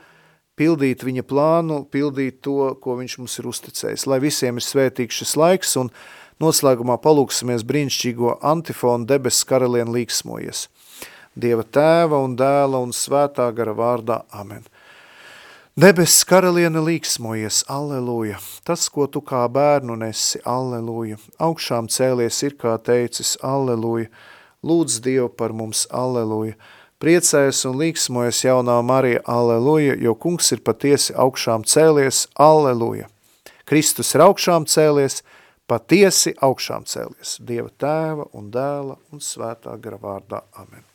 [0.60, 4.07] pildīt viņa plānu, pildīt to, ko viņš mums ir uzticējis.
[4.12, 5.93] Lai visiem ir svētīgs šis laiks un
[6.43, 10.68] noslēgumā palūksimies brīnišķīgo antifonu debesu karalien līksmojies.
[11.39, 14.24] Dieva tēva un dēla un svētā gara vārdā.
[14.36, 14.66] Amen.
[15.80, 22.74] Debesis karaliene līksmojies, alleluja, tas, ko tu kā bērnu nesi, alleluja, augšām cēlies ir kā
[22.84, 24.10] teicis, alleluja,
[24.66, 26.57] lūdz Dievu par mums, alleluja,
[27.00, 33.08] Priecējas un līksmojas jaunā Marija, aleluja, jo kungs ir patiesi augšām cēlies, aleluja.
[33.64, 35.22] Kristus ir augšām cēlies,
[35.64, 37.38] patiesi augšām cēlies.
[37.39, 40.43] Dieva tēva un dēla un svētā gara vārdā.
[40.60, 40.89] Amen.